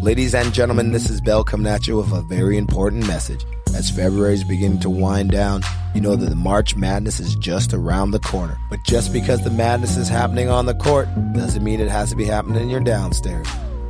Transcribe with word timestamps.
Ladies 0.00 0.32
and 0.32 0.54
gentlemen, 0.54 0.92
this 0.92 1.10
is 1.10 1.20
Bell 1.20 1.42
coming 1.42 1.66
at 1.66 1.88
you 1.88 1.96
with 1.96 2.12
a 2.12 2.22
very 2.22 2.56
important 2.56 3.04
message. 3.08 3.44
As 3.74 3.90
February 3.90 4.34
is 4.34 4.44
beginning 4.44 4.78
to 4.80 4.88
wind 4.88 5.32
down, 5.32 5.62
you 5.92 6.00
know 6.00 6.14
that 6.14 6.30
the 6.30 6.36
March 6.36 6.76
Madness 6.76 7.18
is 7.18 7.34
just 7.34 7.74
around 7.74 8.12
the 8.12 8.20
corner. 8.20 8.56
But 8.70 8.78
just 8.84 9.12
because 9.12 9.42
the 9.42 9.50
madness 9.50 9.96
is 9.96 10.08
happening 10.08 10.48
on 10.48 10.66
the 10.66 10.74
court 10.76 11.08
doesn't 11.32 11.64
mean 11.64 11.80
it 11.80 11.90
has 11.90 12.10
to 12.10 12.16
be 12.16 12.24
happening 12.24 12.62
in 12.62 12.70
your 12.70 12.80
downstairs. 12.80 13.48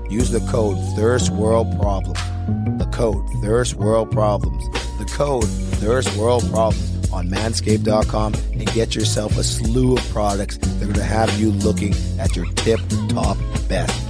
Use 0.08 0.30
the 0.30 0.40
code 0.50 0.78
Thirst 0.96 1.30
World 1.30 1.78
Problems. 1.78 2.18
The 2.78 2.88
code 2.90 3.28
Thirst 3.42 3.74
World 3.74 4.10
Problems. 4.10 4.66
The 4.98 5.12
code 5.14 5.44
Thirst 5.44 6.16
World 6.16 6.42
Problems 6.50 7.12
on 7.12 7.28
manscaped.com 7.28 8.32
and 8.34 8.66
get 8.72 8.94
yourself 8.94 9.36
a 9.36 9.44
slew 9.44 9.96
of 9.96 10.08
products 10.08 10.56
that 10.56 10.76
are 10.82 10.86
going 10.86 10.94
to 10.94 11.02
have 11.02 11.38
you 11.38 11.50
looking 11.50 11.94
at 12.18 12.34
your 12.34 12.46
tip 12.54 12.80
top 13.10 13.36
best. 13.68 14.07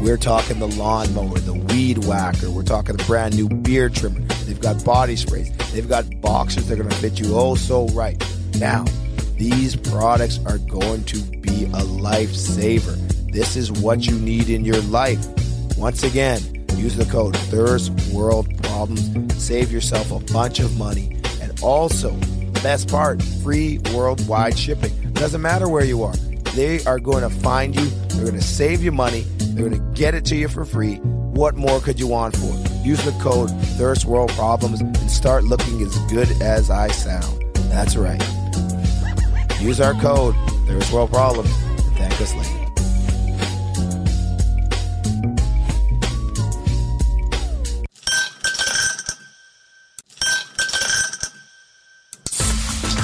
We're 0.00 0.16
talking 0.16 0.60
the 0.60 0.68
lawnmower, 0.68 1.38
the 1.38 1.54
weed 1.54 2.04
whacker. 2.04 2.50
We're 2.50 2.62
talking 2.62 2.96
the 2.96 3.02
brand 3.04 3.36
new 3.36 3.48
beard 3.48 3.96
trimmer. 3.96 4.20
They've 4.44 4.60
got 4.60 4.84
body 4.84 5.16
sprays. 5.16 5.50
They've 5.72 5.88
got 5.88 6.20
boxers 6.20 6.68
They're 6.68 6.76
going 6.76 6.88
to 6.88 6.96
fit 6.96 7.18
you 7.18 7.36
oh 7.36 7.56
so 7.56 7.88
right. 7.88 8.16
Now, 8.60 8.84
these 9.36 9.74
products 9.74 10.38
are 10.46 10.58
going 10.58 11.02
to 11.06 11.18
be 11.18 11.64
a 11.64 11.82
lifesaver. 11.82 12.96
This 13.32 13.56
is 13.56 13.72
what 13.72 14.06
you 14.06 14.16
need 14.18 14.50
in 14.50 14.64
your 14.64 14.80
life. 14.82 15.18
Once 15.76 16.04
again, 16.04 16.40
use 16.76 16.96
the 16.96 17.04
code 17.06 17.36
Thirst 17.36 17.90
World 18.12 18.46
Problems. 18.62 19.34
Save 19.34 19.72
yourself 19.72 20.12
a 20.12 20.20
bunch 20.32 20.60
of 20.60 20.78
money. 20.78 21.16
And 21.42 21.60
also, 21.60 22.12
the 22.12 22.60
best 22.62 22.88
part, 22.88 23.20
free 23.42 23.80
worldwide 23.92 24.56
shipping. 24.56 24.92
Doesn't 25.12 25.42
matter 25.42 25.68
where 25.68 25.84
you 25.84 26.04
are. 26.04 26.14
They 26.54 26.84
are 26.84 27.00
going 27.00 27.22
to 27.22 27.30
find 27.30 27.74
you. 27.74 27.86
They're 28.10 28.26
going 28.26 28.34
to 28.34 28.42
save 28.42 28.82
you 28.82 28.92
money. 28.92 29.26
They're 29.58 29.68
going 29.68 29.84
to 29.84 30.00
get 30.00 30.14
it 30.14 30.24
to 30.26 30.36
you 30.36 30.46
for 30.46 30.64
free. 30.64 30.98
What 30.98 31.56
more 31.56 31.80
could 31.80 31.98
you 31.98 32.06
want 32.06 32.36
for? 32.36 32.54
Use 32.84 33.04
the 33.04 33.10
code 33.20 33.50
Thirst 33.76 34.04
World 34.04 34.30
Problems 34.30 34.80
and 34.80 35.10
start 35.10 35.42
looking 35.42 35.82
as 35.82 35.98
good 36.12 36.30
as 36.40 36.70
I 36.70 36.86
sound. 36.86 37.42
That's 37.68 37.96
right. 37.96 38.22
Use 39.60 39.80
our 39.80 39.94
code 39.94 40.36
Thirst 40.68 40.92
World 40.92 41.10
Problems 41.10 41.50
and 41.50 41.96
thank 41.96 42.20
us 42.20 42.32
later. 42.36 42.54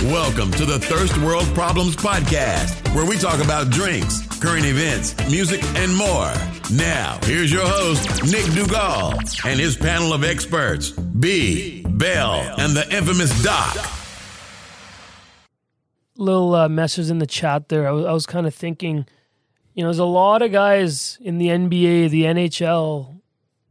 Welcome 0.05 0.53
to 0.53 0.65
the 0.65 0.79
Thirst 0.79 1.19
World 1.19 1.47
Problems 1.55 1.97
Podcast, 1.97 2.95
where 2.95 3.05
we 3.05 3.17
talk 3.17 3.43
about 3.43 3.71
drinks, 3.71 4.21
current 4.45 4.67
events, 4.67 5.17
music, 5.31 5.65
and 5.77 5.97
more. 5.97 6.31
Now, 6.71 7.19
here's 7.23 7.51
your 7.51 7.67
host, 7.67 8.25
Nick 8.25 8.45
Dugal, 8.53 9.15
and 9.47 9.59
his 9.59 9.75
panel 9.75 10.13
of 10.13 10.23
experts, 10.23 10.91
B, 10.91 11.83
Bell, 11.89 12.55
and 12.59 12.77
the 12.77 12.87
infamous 12.95 13.43
Doc. 13.43 13.75
little 16.19 16.55
uh, 16.55 16.69
message 16.69 17.09
in 17.09 17.21
the 17.21 17.27
chat 17.27 17.71
there. 17.71 17.89
I 17.89 17.91
was, 17.93 18.05
I 18.05 18.13
was 18.13 18.27
kind 18.27 18.47
of 18.47 18.55
thinking, 18.55 19.07
you 19.73 19.83
know, 19.83 19.89
there's 19.89 19.99
a 19.99 20.05
lot 20.05 20.43
of 20.43 20.53
guys 20.53 21.17
in 21.23 21.39
the 21.39 21.49
NBA, 21.49 22.11
the 22.11 22.25
NHL, 22.25 23.21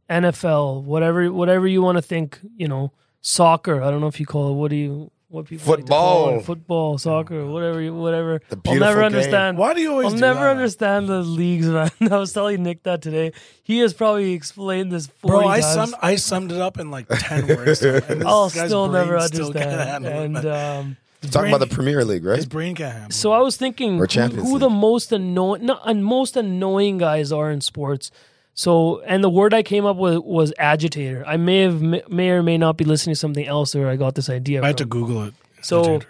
NFL, 0.10 0.84
whatever, 0.86 1.32
whatever 1.32 1.68
you 1.68 1.84
want 1.84 2.00
to 2.00 2.02
think. 2.02 2.40
You 2.58 2.68
know, 2.68 2.92
soccer. 3.22 3.84
I 3.84 3.92
don't 3.92 4.02
know 4.02 4.08
if 4.08 4.20
you 4.20 4.26
call 4.26 4.50
it. 4.50 4.56
What 4.56 4.72
do 4.72 4.76
you? 4.76 5.12
What 5.34 5.46
people 5.48 5.74
like 5.74 5.86
to 5.86 5.90
call 5.90 6.26
Football. 6.28 6.40
it, 6.40 6.46
football, 6.46 6.98
soccer, 7.00 7.46
whatever, 7.48 7.82
you- 7.82 7.96
whatever. 7.96 8.40
The 8.50 8.60
I'll 8.68 8.76
never 8.80 9.00
game. 9.00 9.06
understand. 9.06 9.58
Why 9.58 9.74
do 9.74 9.82
you 9.82 9.90
always 9.92 10.06
I'll 10.06 10.14
do 10.14 10.20
never 10.22 10.42
that? 10.42 10.50
understand 10.52 11.10
the 11.10 11.24
leagues, 11.24 11.66
man. 11.76 11.90
I 12.12 12.18
was 12.18 12.34
telling 12.34 12.62
Nick 12.62 12.84
that 12.84 13.02
today. 13.02 13.32
He 13.64 13.80
has 13.80 13.94
probably 13.96 14.34
explained 14.34 14.92
this. 14.92 15.08
40 15.08 15.28
Bro, 15.40 15.48
I 15.48 15.60
times. 15.62 15.74
summed 15.74 15.96
I 16.04 16.16
summed 16.18 16.52
it 16.52 16.62
up 16.62 16.78
in 16.80 16.92
like 16.92 17.08
ten 17.10 17.48
words. 17.48 17.82
and 17.82 18.24
I'll 18.28 18.52
still 18.52 18.90
never 18.90 19.20
still 19.22 19.48
understand. 19.48 19.90
handle 19.90 20.12
it, 20.12 20.24
and 20.26 20.34
man. 20.34 20.48
um, 20.48 20.98
Talking 21.32 21.54
about 21.54 21.68
the 21.68 21.74
Premier 21.74 22.04
League, 22.06 22.24
his 22.26 22.40
right? 22.42 22.50
brain 22.50 22.76
can't 22.76 22.92
handle. 22.94 23.12
So 23.12 23.32
I 23.32 23.40
was 23.40 23.58
thinking 23.58 23.98
who, 23.98 24.06
who 24.44 24.60
the 24.60 24.70
most 24.70 25.12
annoying, 25.12 25.66
not, 25.66 25.82
and 25.90 26.06
most 26.06 26.36
annoying 26.38 26.98
guys 27.00 27.32
are 27.32 27.50
in 27.50 27.62
sports. 27.62 28.12
So, 28.56 29.02
and 29.02 29.24
the 29.24 29.30
word 29.30 29.54
I 29.54 29.64
came 29.64 29.86
up 29.86 29.98
with 29.98 30.20
was 30.20 30.54
agitator. 30.60 31.24
I 31.26 31.38
may 31.38 31.62
have, 31.62 31.82
may 31.82 32.30
or 32.30 32.44
may 32.44 32.58
not 32.58 32.78
be 32.78 32.86
listening 32.86 33.16
to 33.16 33.20
something 33.20 33.48
else 33.48 33.74
where 33.74 33.90
I 33.90 33.96
got 33.96 34.16
this 34.16 34.30
idea. 34.30 34.62
I 34.62 34.68
had 34.68 34.78
to. 34.78 34.86
Google 34.86 35.24
it. 35.24 35.34
So 35.62 35.96
and 35.96 36.06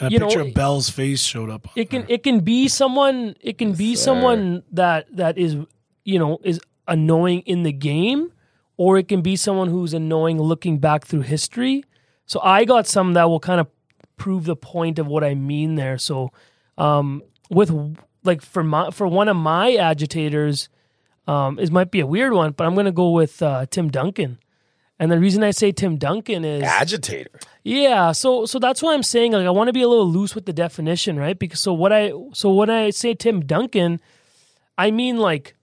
a 0.00 0.10
you 0.10 0.18
know, 0.18 0.26
picture 0.26 0.40
of 0.40 0.54
Bell's 0.54 0.88
face 0.88 1.20
showed 1.20 1.50
up. 1.50 1.68
it 1.74 1.90
can 1.90 2.04
it 2.08 2.22
can 2.22 2.40
be 2.40 2.68
someone 2.68 3.34
it 3.40 3.58
can 3.58 3.72
be 3.72 3.96
someone 3.96 4.62
that 4.72 5.06
that 5.16 5.38
is 5.38 5.56
you 6.04 6.18
know 6.18 6.38
is 6.44 6.60
annoying 6.86 7.40
in 7.40 7.62
the 7.62 7.72
game, 7.72 8.32
or 8.76 8.98
it 8.98 9.08
can 9.08 9.22
be 9.22 9.36
someone 9.36 9.68
who's 9.68 9.92
annoying 9.92 10.40
looking 10.40 10.78
back 10.78 11.04
through 11.04 11.22
history. 11.22 11.84
So 12.26 12.40
I 12.40 12.64
got 12.64 12.86
some 12.86 13.14
that 13.14 13.28
will 13.28 13.40
kind 13.40 13.60
of 13.60 13.68
prove 14.16 14.44
the 14.44 14.56
point 14.56 14.98
of 14.98 15.06
what 15.06 15.24
I 15.24 15.34
mean 15.34 15.74
there. 15.74 15.98
So 15.98 16.30
um, 16.78 17.22
with 17.50 17.70
like 18.22 18.42
for 18.42 18.62
my 18.62 18.90
for 18.90 19.06
one 19.06 19.28
of 19.28 19.36
my 19.36 19.76
agitators, 19.76 20.68
um, 21.26 21.58
it 21.58 21.70
might 21.70 21.90
be 21.90 22.00
a 22.00 22.06
weird 22.06 22.32
one, 22.32 22.52
but 22.52 22.66
I'm 22.66 22.74
gonna 22.74 22.92
go 22.92 23.10
with 23.10 23.42
uh, 23.42 23.66
Tim 23.66 23.90
Duncan. 23.90 24.38
And 24.98 25.12
the 25.12 25.18
reason 25.18 25.42
I 25.44 25.50
say 25.50 25.72
Tim 25.72 25.98
Duncan 25.98 26.42
is 26.44 26.62
Agitator. 26.62 27.38
yeah, 27.64 28.12
so 28.12 28.46
so 28.46 28.58
that's 28.58 28.82
why 28.82 28.94
I'm 28.94 29.02
saying 29.02 29.32
like 29.32 29.46
I 29.46 29.50
want 29.50 29.68
to 29.68 29.72
be 29.72 29.82
a 29.82 29.88
little 29.88 30.08
loose 30.08 30.34
with 30.34 30.46
the 30.46 30.52
definition, 30.54 31.18
right? 31.18 31.38
Because 31.38 31.60
so 31.60 31.72
what 31.74 31.92
I 31.92 32.12
so 32.32 32.52
when 32.54 32.70
I 32.70 32.90
say 32.90 33.14
Tim 33.14 33.44
Duncan, 33.44 34.00
I 34.78 34.90
mean 34.90 35.18
like 35.18 35.54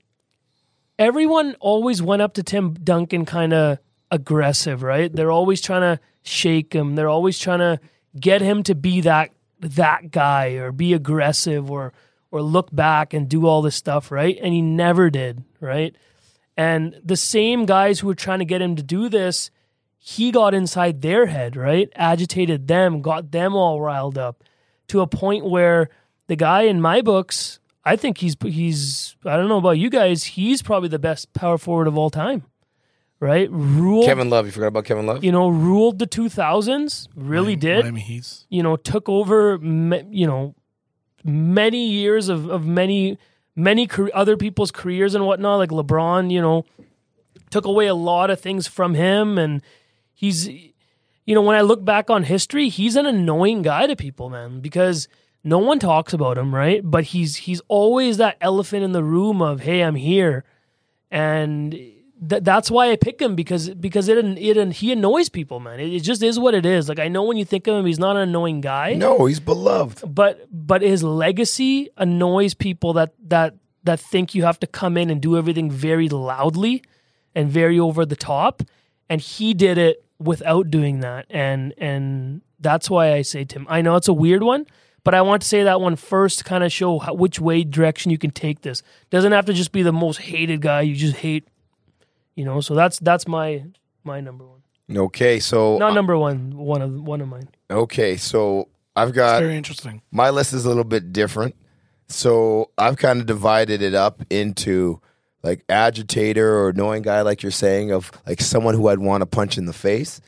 everyone 1.00 1.56
always 1.60 2.02
went 2.02 2.22
up 2.22 2.34
to 2.36 2.44
Tim 2.44 2.74
Duncan 2.76 3.26
kind 3.26 3.54
of 3.54 3.80
aggressive, 4.12 4.84
right? 4.84 5.12
They're 5.12 5.32
always 5.32 5.62
trying 5.62 5.82
to 5.82 6.00
shake 6.22 6.74
him. 6.74 6.96
They're 6.96 7.10
always 7.10 7.40
trying 7.40 7.60
to 7.60 7.80
get 8.20 8.42
him 8.42 8.62
to 8.64 8.76
be 8.76 9.02
that 9.02 9.32
that 9.60 10.12
guy 10.12 10.52
or 10.52 10.72
be 10.72 10.94
aggressive 10.94 11.72
or 11.72 11.94
or 12.34 12.42
look 12.42 12.76
back 12.76 13.14
and 13.14 13.30
do 13.30 13.46
all 13.46 13.62
this 13.62 13.76
stuff, 13.76 14.12
right? 14.12 14.40
And 14.42 14.56
he 14.56 14.62
never 14.64 15.12
did, 15.12 15.44
right? 15.62 15.96
And 16.58 17.00
the 17.04 17.16
same 17.16 17.68
guys 17.68 18.00
who 18.00 18.08
were 18.08 18.16
trying 18.16 18.40
to 18.40 18.46
get 18.46 18.60
him 18.60 18.76
to 18.76 18.82
do 18.82 19.08
this, 19.08 19.52
he 20.00 20.32
got 20.32 20.56
inside 20.56 21.04
their 21.04 21.28
head, 21.28 21.56
right? 21.56 21.90
Agitated 21.96 22.68
them, 22.68 23.04
got 23.04 23.32
them 23.32 23.54
all 23.54 23.80
riled 23.82 24.18
up 24.18 24.44
to 24.88 25.02
a 25.02 25.08
point 25.08 25.46
where 25.46 25.92
the 26.26 26.36
guy 26.36 26.64
in 26.64 26.82
my 26.82 27.02
books, 27.02 27.60
I 27.86 27.96
think 27.96 28.18
he's 28.18 28.36
he's 28.44 29.16
I 29.26 29.38
don't 29.38 29.48
know 29.48 29.60
about 29.60 29.78
you 29.78 29.92
guys, 29.92 30.24
he's 30.24 30.64
probably 30.64 30.90
the 30.90 30.98
best 30.98 31.34
power 31.34 31.60
forward 31.60 31.88
of 31.88 32.00
all 32.00 32.10
time. 32.10 32.46
Right? 33.20 33.48
Ruled 33.52 34.06
Kevin 34.06 34.32
Love. 34.32 34.48
You 34.48 34.52
forgot 34.52 34.68
about 34.68 34.86
Kevin 34.86 35.06
Love? 35.06 35.24
you 35.24 35.32
know, 35.32 35.50
ruled 35.50 36.00
the 36.00 36.08
2000s, 36.08 37.08
really 37.16 37.56
did 37.56 37.86
Miami 37.86 38.02
Heat's. 38.02 38.48
you 38.50 38.64
know, 38.64 38.76
took 38.76 39.08
over, 39.08 39.60
you 39.62 40.26
know, 40.28 40.56
many 41.24 41.88
years 41.90 42.30
of, 42.30 42.50
of 42.50 42.66
many, 42.66 43.18
many 43.56 43.88
car- 43.88 44.12
other 44.14 44.38
people's 44.38 44.72
careers 44.72 45.16
and 45.16 45.26
whatnot. 45.26 45.60
Like 45.60 45.70
LeBron, 45.70 46.32
you 46.32 46.42
know, 46.42 46.66
took 47.50 47.66
away 47.66 47.88
a 47.88 47.96
lot 47.96 48.30
of 48.30 48.40
things 48.40 48.68
from 48.68 48.94
him. 48.96 49.38
And 49.38 49.62
he's, 50.14 50.48
you 50.48 51.36
know, 51.36 51.42
when 51.42 51.56
I 51.56 51.62
look 51.62 51.86
back 51.86 52.10
on 52.10 52.24
history, 52.24 52.70
he's 52.70 52.96
an 52.96 53.06
annoying 53.06 53.62
guy 53.62 53.88
to 53.88 53.96
people, 53.96 54.30
man, 54.30 54.60
because 54.60 55.08
no 55.44 55.60
one 55.60 55.80
talks 55.80 56.14
about 56.14 56.38
him, 56.38 56.54
right? 56.54 56.82
But 56.84 57.06
he's, 57.06 57.36
he's 57.38 57.62
always 57.68 58.18
that 58.18 58.38
elephant 58.42 58.84
in 58.84 58.92
the 58.92 59.04
room 59.04 59.42
of, 59.42 59.62
hey, 59.62 59.82
I'm 59.82 59.96
here. 59.96 60.44
And 61.12 61.93
th- 62.28 62.44
that's 62.44 62.70
why 62.72 62.92
I 62.92 62.96
pick 62.96 63.22
him 63.22 63.36
because 63.36 63.70
because 63.70 64.08
it 64.10 64.18
it 64.18 64.72
he 64.74 64.92
annoys 64.92 65.30
people, 65.30 65.60
man. 65.60 65.80
It, 65.80 65.94
it 65.94 66.00
just 66.02 66.22
is 66.24 66.40
what 66.40 66.54
it 66.54 66.66
is. 66.66 66.90
Like 66.90 67.00
I 67.00 67.08
know 67.08 67.24
when 67.24 67.38
you 67.38 67.46
think 67.46 67.68
of 67.68 67.76
him, 67.76 67.86
he's 67.86 68.00
not 68.00 68.16
an 68.16 68.24
annoying 68.30 68.62
guy, 68.62 68.94
No, 68.94 69.26
he's 69.26 69.40
beloved. 69.40 70.04
but 70.14 70.48
but 70.52 70.82
his 70.82 71.04
legacy 71.04 71.90
annoys 71.98 72.54
people 72.54 72.94
that 72.94 73.14
that 73.28 73.56
that 73.84 74.00
think 74.00 74.34
you 74.34 74.44
have 74.44 74.60
to 74.62 74.68
come 74.68 74.98
in 74.98 75.10
and 75.10 75.22
do 75.22 75.38
everything 75.38 75.70
very 75.70 76.08
loudly 76.10 76.84
and 77.36 77.50
very 77.50 77.80
over 77.80 78.06
the 78.06 78.16
top, 78.16 78.64
and 79.10 79.20
he 79.22 79.54
did 79.54 79.78
it 79.78 80.04
without 80.20 80.70
doing 80.72 81.02
that, 81.02 81.26
and 81.30 81.74
and 81.78 82.42
that's 82.60 82.90
why 82.90 83.14
I 83.14 83.24
say 83.24 83.44
Tim. 83.44 83.66
I 83.70 83.82
know 83.82 83.96
it's 83.96 84.08
a 84.08 84.14
weird 84.14 84.44
one. 84.44 84.66
But 85.06 85.14
I 85.14 85.22
want 85.22 85.42
to 85.42 85.48
say 85.50 85.64
that 85.64 85.82
one 85.82 85.98
first 85.98 86.38
to 86.38 86.44
kind 86.46 86.64
of 86.64 86.72
show 86.72 86.98
how, 86.98 87.14
which 87.14 87.38
way 87.38 87.66
direction 87.66 88.10
you 88.10 88.18
can 88.18 88.32
take 88.32 88.62
this. 88.62 88.82
Doesn't 89.10 89.34
have 89.34 89.44
to 89.48 89.54
just 89.54 89.74
be 89.74 89.84
the 89.84 89.92
most 89.92 90.22
hated 90.22 90.62
guy 90.62 90.80
you 90.80 90.96
just 90.96 91.18
hate, 91.18 91.46
you 92.36 92.46
know. 92.46 92.62
So 92.62 92.76
that's 92.76 93.00
that's 93.00 93.28
my 93.28 93.64
my 94.04 94.20
number 94.22 94.46
one. 94.46 94.60
Okay, 94.96 95.40
so 95.40 95.78
Not 95.78 95.94
number 95.94 96.18
one, 96.18 96.56
one 96.58 96.82
of 96.82 96.94
one 97.02 97.22
of 97.22 97.28
mine. 97.30 97.48
okay, 97.72 98.18
so 98.18 98.68
I've 98.96 99.14
got 99.14 99.42
Very 99.42 99.56
interesting. 99.56 100.02
my 100.12 100.30
list 100.30 100.54
is 100.54 100.66
a 100.66 100.68
little 100.68 100.84
bit 100.84 101.14
different. 101.14 101.56
So 102.10 102.70
I've 102.78 102.98
kind 102.98 103.20
of 103.22 103.26
divided 103.26 103.82
it 103.82 103.96
up 103.96 104.22
into 104.30 105.00
like 105.42 105.64
agitator 105.70 106.58
or 106.58 106.70
annoying 106.70 107.02
guy, 107.02 107.22
like 107.22 107.42
you're 107.44 107.52
saying, 107.52 107.92
of 107.92 108.12
like 108.28 108.42
someone 108.42 108.76
who 108.76 108.88
I'd 108.90 109.00
want 109.00 109.22
to 109.22 109.26
punch 109.26 109.58
in 109.58 109.66
the 109.66 109.74
face, 109.74 110.22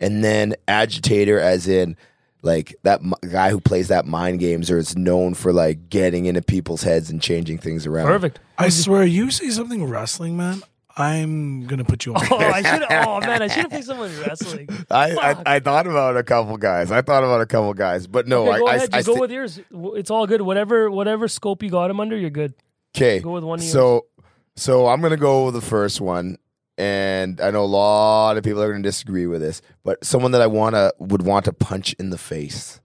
and 0.00 0.22
then 0.24 0.54
agitator 0.68 1.38
as 1.40 1.66
in 1.68 1.96
like 2.42 2.74
that 2.82 3.00
m- 3.00 3.14
guy 3.30 3.50
who 3.50 3.60
plays 3.60 3.88
that 3.88 4.06
mind 4.06 4.40
games 4.40 4.70
or 4.70 4.78
is 4.78 4.96
known 4.96 5.34
for 5.34 5.52
like 5.52 5.88
getting 5.88 6.26
into 6.26 6.42
people's 6.42 6.82
heads 6.82 7.10
and 7.10 7.22
changing 7.22 7.58
things 7.58 7.86
around. 7.86 8.06
Perfect. 8.06 8.40
I 8.58 8.68
swear, 8.70 9.04
you 9.04 9.30
say 9.30 9.50
something 9.50 9.84
wrestling, 9.84 10.36
man. 10.36 10.62
I'm 11.00 11.66
gonna 11.66 11.84
put 11.84 12.06
you 12.06 12.14
on. 12.14 12.22
Oh, 12.30 12.36
I 12.38 12.62
should. 12.62 12.82
Oh 12.90 13.20
man, 13.20 13.42
I 13.42 13.48
should 13.48 13.62
have 13.64 13.70
picked 13.70 13.86
someone 13.86 14.10
wrestling. 14.20 14.68
I, 14.90 15.12
I 15.12 15.56
I 15.56 15.60
thought 15.60 15.86
about 15.86 16.16
a 16.16 16.22
couple 16.22 16.56
guys. 16.56 16.90
I 16.92 17.02
thought 17.02 17.24
about 17.24 17.40
a 17.40 17.46
couple 17.46 17.72
guys, 17.74 18.06
but 18.06 18.28
no, 18.28 18.48
Okay, 18.48 18.58
go 18.58 18.66
I, 18.68 18.74
ahead. 18.76 18.90
I, 18.92 18.98
I 18.98 19.02
go 19.02 19.12
sti- 19.14 19.20
with 19.20 19.30
yours. 19.30 19.60
It's 19.72 20.10
all 20.10 20.26
good. 20.26 20.42
Whatever, 20.42 20.90
whatever 20.90 21.26
scope 21.28 21.62
you 21.62 21.70
got 21.70 21.90
him 21.90 21.98
under, 22.00 22.16
you're 22.16 22.30
good. 22.30 22.54
Okay. 22.96 23.20
Go 23.20 23.32
with 23.32 23.44
one 23.44 23.58
of 23.60 23.64
So 23.64 24.06
so 24.56 24.86
I'm 24.88 25.00
gonna 25.00 25.16
go 25.16 25.46
with 25.46 25.54
the 25.54 25.60
first 25.60 26.00
one. 26.00 26.36
And 26.78 27.40
I 27.42 27.50
know 27.50 27.62
a 27.62 27.66
lot 27.66 28.36
of 28.38 28.42
people 28.44 28.62
are 28.62 28.70
gonna 28.70 28.82
disagree 28.82 29.26
with 29.26 29.40
this, 29.42 29.60
but 29.84 30.02
someone 30.04 30.32
that 30.32 30.40
I 30.40 30.46
wanna 30.46 30.92
would 30.98 31.22
want 31.22 31.44
to 31.44 31.52
punch 31.52 31.92
in 31.98 32.10
the 32.10 32.16
face. 32.18 32.80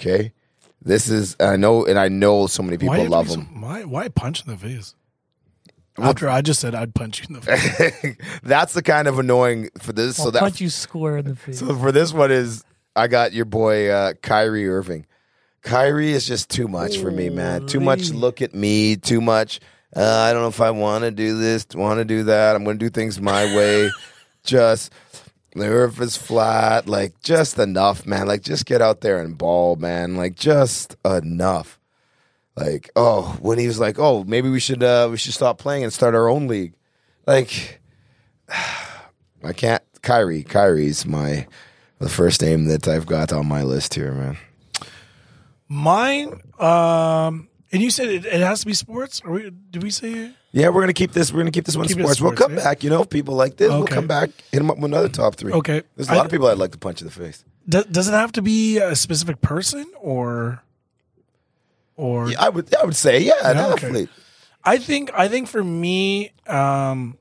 Okay? 0.00 0.32
This 0.80 1.08
is 1.08 1.34
I 1.40 1.56
know 1.56 1.84
and 1.84 1.98
I 1.98 2.08
know 2.08 2.46
so 2.46 2.62
many 2.62 2.76
people 2.78 2.96
Why, 2.96 3.06
love 3.06 3.28
so- 3.30 3.40
him. 3.40 3.60
why? 3.60 3.82
Why 3.84 4.08
punch 4.08 4.44
in 4.44 4.50
the 4.52 4.56
face? 4.56 4.94
After 5.98 6.28
I 6.28 6.42
just 6.42 6.60
said 6.60 6.74
I'd 6.74 6.94
punch 6.94 7.20
you 7.20 7.26
in 7.28 7.40
the 7.40 7.40
face. 7.40 8.16
That's 8.42 8.74
the 8.74 8.82
kind 8.82 9.08
of 9.08 9.18
annoying 9.18 9.70
for 9.78 9.92
this. 9.92 10.18
I'll 10.18 10.26
so 10.26 10.30
that 10.32 10.40
punch 10.40 10.60
you 10.60 10.68
square 10.70 11.18
in 11.18 11.26
the 11.26 11.36
face. 11.36 11.58
So 11.58 11.74
for 11.76 11.92
this 11.92 12.12
one 12.12 12.30
is 12.30 12.64
I 12.94 13.08
got 13.08 13.32
your 13.32 13.44
boy 13.44 13.88
uh, 13.88 14.14
Kyrie 14.22 14.68
Irving. 14.68 15.06
Kyrie 15.62 16.12
is 16.12 16.26
just 16.26 16.48
too 16.48 16.68
much 16.68 16.98
for 16.98 17.10
me, 17.10 17.28
man. 17.28 17.66
Too 17.66 17.80
much 17.80 18.10
look 18.10 18.40
at 18.40 18.54
me. 18.54 18.96
Too 18.96 19.20
much. 19.20 19.58
Uh, 19.94 20.00
I 20.02 20.32
don't 20.32 20.42
know 20.42 20.48
if 20.48 20.60
I 20.60 20.70
want 20.70 21.04
to 21.04 21.10
do 21.10 21.38
this, 21.38 21.66
want 21.74 21.98
to 21.98 22.04
do 22.04 22.24
that. 22.24 22.54
I'm 22.54 22.64
going 22.64 22.78
to 22.78 22.84
do 22.84 22.90
things 22.90 23.20
my 23.20 23.44
way. 23.56 23.90
just 24.44 24.92
the 25.54 25.66
earth 25.66 26.00
is 26.00 26.16
flat. 26.16 26.88
Like 26.88 27.20
just 27.20 27.58
enough, 27.58 28.06
man. 28.06 28.26
Like 28.26 28.42
just 28.42 28.66
get 28.66 28.82
out 28.82 29.00
there 29.00 29.20
and 29.20 29.36
ball, 29.36 29.76
man. 29.76 30.14
Like 30.16 30.36
just 30.36 30.96
enough. 31.04 31.78
Like 32.56 32.90
oh, 32.96 33.36
when 33.40 33.58
he 33.58 33.66
was 33.66 33.78
like, 33.78 33.98
oh, 33.98 34.24
maybe 34.24 34.48
we 34.48 34.60
should 34.60 34.82
uh, 34.82 35.08
we 35.10 35.18
should 35.18 35.34
stop 35.34 35.58
playing 35.58 35.84
and 35.84 35.92
start 35.92 36.14
our 36.14 36.28
own 36.28 36.48
league. 36.48 36.74
Like 37.26 37.80
I 39.44 39.52
can't. 39.52 39.82
Kyrie. 40.02 40.44
Kyrie's 40.44 41.04
my 41.04 41.46
the 41.98 42.08
first 42.08 42.40
name 42.40 42.66
that 42.66 42.86
I've 42.86 43.06
got 43.06 43.32
on 43.32 43.46
my 43.46 43.62
list 43.62 43.94
here, 43.94 44.12
man. 44.12 44.36
Mine. 45.68 46.40
Um, 46.58 47.48
and 47.72 47.82
you 47.82 47.90
said 47.90 48.08
it, 48.08 48.24
it 48.24 48.40
has 48.40 48.60
to 48.60 48.66
be 48.66 48.74
sports. 48.74 49.20
Or 49.24 49.32
we, 49.32 49.50
did 49.70 49.82
we 49.82 49.90
say? 49.90 50.32
Yeah, 50.52 50.68
we're 50.68 50.80
gonna 50.80 50.92
keep 50.92 51.12
this. 51.12 51.32
We're 51.32 51.40
gonna 51.40 51.50
keep 51.50 51.64
this 51.66 51.76
one 51.76 51.86
Keep 51.86 51.98
it 51.98 52.02
sports. 52.02 52.20
We'll 52.20 52.32
come 52.32 52.56
yeah. 52.56 52.64
back. 52.64 52.84
You 52.84 52.90
know, 52.90 53.02
if 53.02 53.10
people 53.10 53.34
like 53.34 53.56
this. 53.56 53.70
We'll 53.70 53.84
come 53.84 54.06
back. 54.06 54.30
Hit 54.52 54.58
them 54.58 54.70
up 54.70 54.76
with 54.76 54.86
another 54.86 55.08
top 55.08 55.34
three. 55.34 55.52
Okay. 55.52 55.82
There's 55.96 56.08
a 56.08 56.14
lot 56.14 56.22
I- 56.22 56.24
of 56.26 56.30
people 56.30 56.46
I'd 56.46 56.58
like 56.58 56.72
to 56.72 56.78
punch 56.78 57.00
in 57.02 57.06
the 57.06 57.12
face. 57.12 57.44
Does, 57.68 57.84
does 57.86 58.08
it 58.08 58.12
have 58.12 58.30
to 58.32 58.42
be 58.42 58.78
a 58.78 58.94
specific 58.94 59.40
person 59.40 59.84
or? 60.00 60.62
Or 61.96 62.30
Yeah, 62.30 62.42
I 62.42 62.48
would. 62.50 62.74
I 62.74 62.84
would 62.84 62.96
say, 62.96 63.20
yeah, 63.20 63.32
Yeah, 63.42 63.50
okay. 63.50 63.70
definitely. 63.74 64.08
I 64.64 64.78
think 64.78 65.10
I 65.14 65.28
think 65.28 65.48
for 65.48 65.62
me, 65.64 66.32
um, 66.46 67.16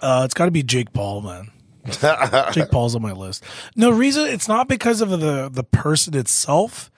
uh, 0.00 0.22
it's 0.24 0.34
got 0.34 0.46
to 0.46 0.50
be 0.50 0.62
Jake 0.62 0.92
Paul, 0.92 1.22
man. 1.22 1.50
Jake 2.52 2.70
Paul's 2.70 2.94
on 2.94 3.02
my 3.02 3.12
list. 3.12 3.42
No 3.76 3.90
reason. 3.90 4.26
It's 4.26 4.48
not 4.48 4.68
because 4.68 5.00
of 5.00 5.08
the 5.10 5.48
the 5.50 5.64
person 5.64 6.16
itself. 6.16 6.90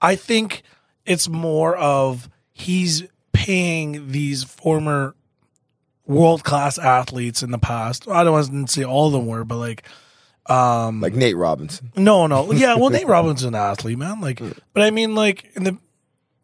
I 0.00 0.14
think 0.16 0.62
it's 1.04 1.28
more 1.28 1.76
of 1.76 2.28
he's 2.52 3.04
paying 3.32 4.08
these 4.12 4.44
former 4.44 5.14
world 6.06 6.44
class 6.44 6.78
athletes 6.78 7.42
in 7.42 7.50
the 7.50 7.58
past. 7.58 8.08
I 8.08 8.24
don't 8.24 8.32
want 8.32 8.68
to 8.68 8.72
say 8.72 8.84
all 8.84 9.06
of 9.08 9.12
them 9.12 9.26
were, 9.26 9.44
but 9.44 9.56
like 9.56 9.82
like 10.48 11.14
Nate 11.14 11.36
Robinson. 11.36 11.92
no, 11.96 12.26
no. 12.26 12.52
Yeah, 12.52 12.74
well, 12.76 12.90
Nate 12.90 13.06
Robinson's 13.06 13.48
an 13.48 13.54
athlete, 13.54 13.98
man. 13.98 14.20
Like, 14.20 14.40
but 14.72 14.82
I 14.82 14.90
mean, 14.90 15.14
like 15.14 15.50
in 15.54 15.64
the 15.64 15.78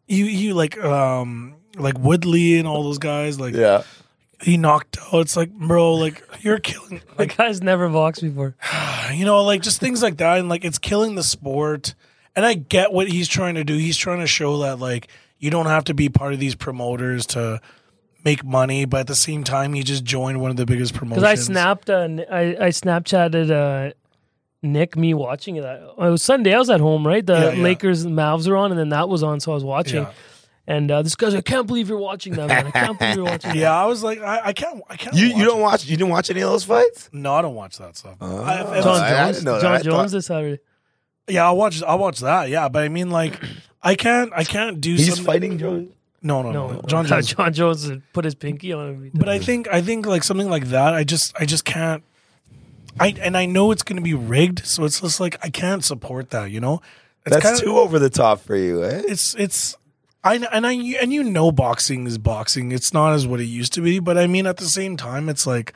you 0.07 0.25
you 0.25 0.53
like 0.53 0.77
um 0.83 1.55
like 1.77 1.97
Woodley 1.99 2.57
and 2.57 2.67
all 2.67 2.83
those 2.83 2.97
guys. 2.99 3.39
Like, 3.39 3.53
Yeah. 3.53 3.83
he 4.41 4.57
knocked 4.57 4.97
out. 5.13 5.21
It's 5.21 5.35
like, 5.37 5.51
bro, 5.51 5.93
like 5.95 6.23
you're 6.41 6.59
killing. 6.59 7.01
The 7.17 7.23
Like, 7.23 7.37
guy's 7.37 7.61
never 7.61 7.89
boxed 7.89 8.21
before. 8.21 8.55
you 9.13 9.25
know, 9.25 9.43
like 9.43 9.61
just 9.61 9.79
things 9.79 10.01
like 10.01 10.17
that, 10.17 10.39
and 10.39 10.49
like 10.49 10.63
it's 10.65 10.79
killing 10.79 11.15
the 11.15 11.23
sport. 11.23 11.93
And 12.35 12.45
I 12.45 12.53
get 12.53 12.93
what 12.93 13.07
he's 13.09 13.27
trying 13.27 13.55
to 13.55 13.63
do. 13.63 13.75
He's 13.77 13.97
trying 13.97 14.19
to 14.19 14.27
show 14.27 14.59
that 14.59 14.79
like 14.79 15.07
you 15.39 15.49
don't 15.49 15.65
have 15.65 15.83
to 15.85 15.93
be 15.93 16.07
part 16.09 16.33
of 16.33 16.39
these 16.39 16.55
promoters 16.55 17.25
to 17.27 17.59
make 18.25 18.43
money, 18.43 18.85
but 18.85 19.01
at 19.01 19.07
the 19.07 19.15
same 19.15 19.43
time, 19.43 19.73
he 19.73 19.83
just 19.83 20.03
joined 20.03 20.41
one 20.41 20.51
of 20.51 20.57
the 20.57 20.65
biggest 20.65 20.93
promotions. 20.93 21.23
Because 21.23 21.39
I 21.39 21.41
snapped, 21.41 21.89
uh, 21.89 22.07
I 22.31 22.41
I 22.59 22.69
Snapchatted 22.69 23.51
uh, 23.51 23.93
Nick 24.63 24.95
me 24.97 25.13
watching 25.13 25.55
it. 25.55 25.63
It 25.63 25.95
was 25.97 26.23
Sunday. 26.23 26.53
I 26.53 26.59
was 26.59 26.69
at 26.69 26.79
home, 26.79 27.05
right? 27.05 27.25
The 27.25 27.33
Yeah, 27.33 27.51
yeah. 27.53 27.63
Lakers 27.63 28.03
and 28.03 28.15
Mavs 28.17 28.47
are 28.47 28.57
on, 28.57 28.71
and 28.71 28.79
then 28.79 28.89
that 28.89 29.07
was 29.09 29.23
on, 29.23 29.39
so 29.39 29.51
I 29.51 29.55
was 29.55 29.63
watching. 29.63 30.03
Yeah. 30.03 30.11
And 30.69 30.91
uh, 30.91 31.01
this 31.01 31.15
guy's, 31.15 31.33
like, 31.33 31.49
I 31.49 31.49
can't 31.49 31.65
believe 31.65 31.87
you're 31.87 31.97
watching 31.97 32.33
that, 32.33 32.47
man. 32.49 32.67
I 32.67 32.71
can't 32.71 32.99
believe 32.99 33.15
you're 33.15 33.23
watching. 33.23 33.51
that." 33.51 33.55
Yeah, 33.57 33.73
I 33.73 33.85
was 33.85 34.03
like, 34.03 34.19
I, 34.19 34.47
I 34.47 34.53
can't, 34.53 34.81
I 34.89 34.97
can't. 34.97 35.15
You 35.15 35.29
watch 35.29 35.37
you 35.39 35.45
don't 35.45 35.59
it. 35.59 35.63
watch 35.63 35.85
you 35.85 35.95
didn't 35.95 36.09
watch 36.09 36.29
any 36.29 36.41
of 36.41 36.49
those 36.51 36.65
fights? 36.65 37.09
No, 37.13 37.33
I 37.35 37.41
don't 37.41 37.55
watch 37.55 37.77
that 37.77 37.95
stuff. 37.95 38.17
I- 38.19 38.61
if- 38.61 38.77
if 38.79 38.83
John 38.83 38.99
I- 39.01 39.07
I 39.07 39.09
Jones. 39.25 39.37
didn't 39.37 39.45
know 39.45 39.53
that. 39.53 39.61
John 39.61 39.75
thought- 39.77 39.83
Jones 39.85 40.11
this 40.11 40.25
Saturday. 40.25 40.61
Yeah, 41.29 41.45
I'll 41.45 41.55
watch. 41.57 41.81
I'll 41.83 41.99
watch 41.99 42.19
that. 42.19 42.49
Yeah, 42.49 42.67
but 42.67 42.83
I 42.83 42.89
mean, 42.89 43.11
like, 43.11 43.39
I 43.81 43.95
can't. 43.95 44.31
I 44.35 44.43
can't 44.43 44.81
do. 44.81 44.91
He's 44.95 45.07
something- 45.07 45.23
fighting 45.25 45.57
Jones. 45.57 45.91
No, 46.21 46.41
no, 46.41 46.51
no. 46.51 46.67
No, 46.67 46.73
no. 46.73 46.81
John 46.87 47.05
Jones. 47.07 47.27
John 47.27 47.53
Jones 47.53 47.91
put 48.13 48.25
his 48.25 48.35
pinky 48.35 48.73
on 48.73 48.87
him. 48.89 49.11
But 49.13 49.29
I 49.29 49.39
think. 49.39 49.67
I 49.67 49.81
think 49.81 50.05
like 50.05 50.23
something 50.23 50.49
like 50.49 50.65
that. 50.69 50.93
I 50.93 51.03
just. 51.03 51.33
I 51.39 51.45
just 51.45 51.65
can't. 51.65 52.03
I 52.99 53.09
and 53.21 53.37
I 53.37 53.45
know 53.45 53.71
it's 53.71 53.83
going 53.83 53.97
to 53.97 54.01
be 54.01 54.15
rigged, 54.15 54.65
so 54.65 54.83
it's 54.83 54.99
just 55.01 55.19
like 55.19 55.37
I 55.43 55.49
can't 55.49 55.83
support 55.83 56.31
that. 56.31 56.49
You 56.49 56.59
know, 56.59 56.81
it's 57.25 57.35
That's 57.35 57.45
kinda- 57.45 57.61
too 57.61 57.77
over 57.77 57.99
the 57.99 58.09
top 58.09 58.41
for 58.41 58.55
you, 58.55 58.83
eh? 58.83 59.03
It's 59.07 59.35
it's. 59.35 59.77
I 60.23 60.35
and 60.51 60.65
I 60.65 60.73
and 60.73 61.13
you 61.13 61.23
know 61.23 61.51
boxing 61.51 62.07
is 62.07 62.17
boxing. 62.17 62.71
It's 62.71 62.93
not 62.93 63.13
as 63.13 63.27
what 63.27 63.39
it 63.39 63.45
used 63.45 63.73
to 63.73 63.81
be, 63.81 63.99
but 63.99 64.17
I 64.17 64.25
mean 64.27 64.47
at 64.47 64.57
the 64.57 64.65
same 64.65 64.97
time, 64.97 65.29
it's 65.29 65.45
like. 65.45 65.73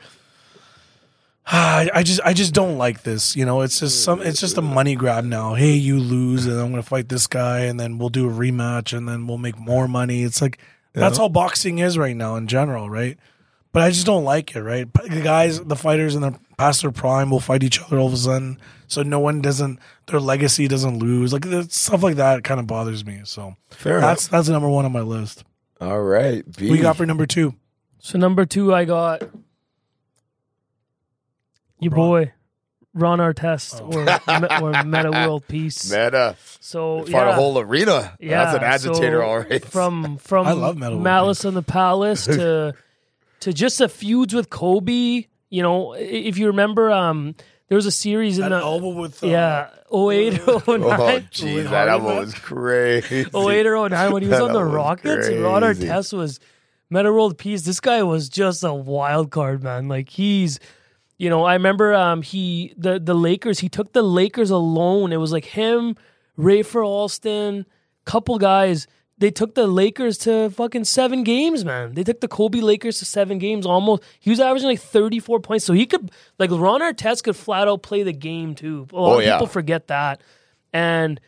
I 1.44 1.90
I 1.92 2.02
just 2.02 2.20
I 2.24 2.32
just 2.34 2.54
don't 2.54 2.78
like 2.78 3.02
this, 3.02 3.34
you 3.34 3.44
know. 3.44 3.62
It's 3.62 3.80
just 3.80 4.04
some. 4.04 4.22
It's 4.22 4.40
just 4.40 4.56
a 4.58 4.62
money 4.62 4.94
grab 4.94 5.24
now. 5.24 5.54
Hey, 5.54 5.72
you 5.72 5.98
lose, 5.98 6.46
and 6.46 6.58
I'm 6.58 6.70
gonna 6.70 6.82
fight 6.82 7.08
this 7.08 7.26
guy, 7.26 7.60
and 7.60 7.80
then 7.80 7.98
we'll 7.98 8.10
do 8.10 8.28
a 8.28 8.32
rematch, 8.32 8.96
and 8.96 9.08
then 9.08 9.26
we'll 9.26 9.38
make 9.38 9.58
more 9.58 9.88
money. 9.88 10.22
It's 10.22 10.40
like 10.40 10.58
that's 10.92 11.18
all 11.18 11.28
boxing 11.28 11.78
is 11.78 11.98
right 11.98 12.16
now 12.16 12.36
in 12.36 12.46
general, 12.46 12.88
right? 12.88 13.18
But 13.72 13.82
I 13.82 13.90
just 13.90 14.04
don't 14.06 14.24
like 14.24 14.54
it, 14.54 14.60
right? 14.60 14.86
The 14.92 15.22
guys, 15.22 15.58
the 15.60 15.76
fighters 15.76 16.14
in 16.14 16.20
their 16.20 16.34
past 16.58 16.82
their 16.82 16.90
prime 16.92 17.30
will 17.30 17.40
fight 17.40 17.64
each 17.64 17.80
other 17.82 17.98
all 17.98 18.06
of 18.06 18.12
a 18.12 18.18
sudden, 18.18 18.60
so 18.86 19.02
no 19.02 19.18
one 19.18 19.40
doesn't 19.40 19.80
their 20.06 20.20
legacy 20.20 20.68
doesn't 20.68 20.98
lose. 20.98 21.32
Like 21.32 21.48
the- 21.48 21.64
stuff 21.70 22.02
like 22.02 22.16
that 22.16 22.44
kind 22.44 22.60
of 22.60 22.66
bothers 22.66 23.04
me. 23.04 23.22
So 23.24 23.56
Fair 23.70 24.00
that's 24.00 24.28
that's 24.28 24.48
number 24.48 24.68
one 24.68 24.84
on 24.84 24.92
my 24.92 25.00
list. 25.00 25.42
All 25.80 26.02
right. 26.02 26.44
B. 26.56 26.68
What 26.70 26.76
you 26.76 26.82
got 26.82 26.96
for 26.96 27.06
number 27.06 27.26
two? 27.26 27.54
So 27.98 28.18
number 28.18 28.44
two, 28.46 28.72
I 28.74 28.84
got 28.84 29.22
your 31.82 31.90
boy 31.92 32.32
Ron 32.94 33.18
Artest 33.20 33.80
Oh. 33.80 33.86
or 33.86 34.40
Me- 34.40 34.48
or 34.78 34.84
Meta 34.84 35.10
World 35.10 35.44
Peace. 35.48 35.90
Meta. 35.90 36.36
So 36.60 37.00
Fought 37.04 37.08
yeah, 37.10 37.30
a 37.30 37.32
whole 37.32 37.58
arena. 37.58 38.16
yeah, 38.20 38.44
That's 38.44 38.58
an 38.58 38.64
agitator, 38.64 39.20
so 39.20 39.26
all 39.26 39.38
right. 39.40 39.64
From 39.64 40.18
from 40.18 40.46
I 40.46 40.52
love 40.52 40.76
Meta 40.76 40.90
World 40.90 41.02
Malice 41.02 41.44
on 41.44 41.54
the 41.54 41.62
Palace 41.62 42.26
to 42.26 42.74
to 43.40 43.52
just 43.52 43.78
the 43.78 43.88
feuds 43.88 44.34
with 44.34 44.50
Kobe. 44.50 45.24
You 45.48 45.62
know, 45.62 45.94
if 45.94 46.38
you 46.38 46.46
remember, 46.48 46.90
um, 46.90 47.34
there 47.68 47.76
was 47.76 47.86
a 47.86 47.90
series 47.90 48.38
in 48.38 48.42
That 48.50 48.58
the 48.58 48.64
elbow 48.64 48.90
with 49.00 49.22
uh, 49.24 49.26
yeah 49.26 49.68
08 49.92 50.40
Oh, 50.46 50.60
jeez, 51.30 51.64
that 51.64 51.88
Hardy, 51.88 51.90
elbow 51.90 52.20
was 52.20 52.34
crazy. 52.34 53.20
08 53.34 53.66
or 53.66 53.88
09 53.88 54.12
when 54.12 54.22
he 54.22 54.28
was 54.28 54.38
That 54.38 54.44
on 54.48 54.52
the 54.52 54.64
Rockets 54.64 55.28
and 55.28 55.42
Ron 55.42 55.62
crazy. 55.62 55.86
Artest 55.86 56.12
was 56.16 56.40
Meta 56.90 57.10
World 57.12 57.36
Peace. 57.38 57.62
This 57.62 57.80
guy 57.80 58.02
was 58.02 58.28
just 58.28 58.62
a 58.64 58.72
wild 58.72 59.30
card, 59.30 59.62
man. 59.62 59.88
Like 59.88 60.08
he's 60.10 60.58
you 61.18 61.30
know, 61.30 61.44
I 61.44 61.54
remember 61.54 61.94
um 61.94 62.22
he 62.22 62.74
the 62.76 62.98
the 62.98 63.14
Lakers, 63.14 63.60
he 63.60 63.68
took 63.68 63.92
the 63.92 64.02
Lakers 64.02 64.50
alone. 64.50 65.12
It 65.12 65.18
was 65.18 65.32
like 65.32 65.44
him, 65.46 65.96
Rafer 66.38 66.84
Alston, 66.86 67.66
couple 68.04 68.38
guys. 68.38 68.86
They 69.18 69.30
took 69.30 69.54
the 69.54 69.68
Lakers 69.68 70.18
to 70.18 70.50
fucking 70.50 70.82
seven 70.84 71.22
games, 71.22 71.64
man. 71.64 71.94
They 71.94 72.02
took 72.02 72.20
the 72.20 72.26
Kobe 72.26 72.58
Lakers 72.60 72.98
to 72.98 73.04
seven 73.04 73.38
games 73.38 73.64
almost. 73.64 74.02
He 74.18 74.30
was 74.30 74.40
averaging 74.40 74.68
like 74.70 74.80
34 74.80 75.38
points. 75.38 75.64
So 75.64 75.74
he 75.74 75.86
could, 75.86 76.10
like, 76.40 76.50
Ron 76.50 76.80
Artest 76.80 77.22
could 77.22 77.36
flat 77.36 77.68
out 77.68 77.82
play 77.84 78.02
the 78.02 78.12
game 78.12 78.56
too. 78.56 78.88
A 78.92 78.96
lot 78.96 79.12
Oh, 79.14 79.18
of 79.20 79.24
yeah. 79.24 79.34
people 79.36 79.46
forget 79.46 79.86
that. 79.88 80.20
And 80.72 81.20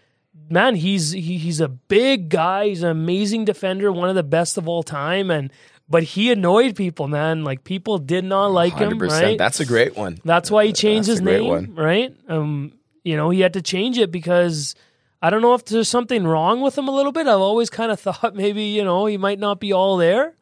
man, 0.51 0.75
he's 0.75 1.13
he, 1.13 1.39
he's 1.39 1.61
a 1.61 1.69
big 1.69 2.31
guy. 2.31 2.69
He's 2.69 2.83
an 2.83 2.91
amazing 2.91 3.45
defender, 3.45 3.93
one 3.93 4.09
of 4.09 4.17
the 4.17 4.25
best 4.25 4.59
of 4.59 4.67
all 4.67 4.83
time. 4.83 5.31
And 5.31 5.53
but 5.89 6.03
he 6.03 6.31
annoyed 6.33 6.77
people, 6.77 7.09
man. 7.09 7.45
Like 7.45 7.65
people 7.65 7.99
did 7.99 8.25
not 8.25 8.47
like 8.49 8.75
him, 8.75 8.99
100%. 8.99 9.11
right? 9.11 9.39
That's 9.39 9.61
a 9.61 9.67
great 9.67 9.97
one. 9.97 10.19
That's 10.25 10.51
why 10.51 10.67
he 10.67 10.73
changed 10.73 11.09
That's 11.09 11.19
his 11.19 11.25
name, 11.25 11.47
one. 11.47 11.75
right? 11.75 12.15
Um, 12.29 12.73
you 13.03 13.17
know, 13.17 13.31
he 13.31 13.41
had 13.41 13.53
to 13.55 13.63
change 13.63 13.99
it 13.99 14.11
because 14.11 14.75
I 15.21 15.31
don't 15.31 15.43
know 15.43 15.55
if 15.55 15.65
there's 15.67 15.89
something 15.89 16.27
wrong 16.27 16.61
with 16.61 16.77
him 16.79 16.89
a 16.89 16.91
little 16.91 17.13
bit. 17.13 17.27
I've 17.27 17.39
always 17.41 17.71
kind 17.71 17.93
of 17.93 18.01
thought 18.07 18.35
maybe 18.35 18.63
you 18.65 18.85
know 18.85 19.07
he 19.07 19.17
might 19.19 19.39
not 19.39 19.61
be 19.61 19.73
all 19.73 19.97
there, 19.97 20.35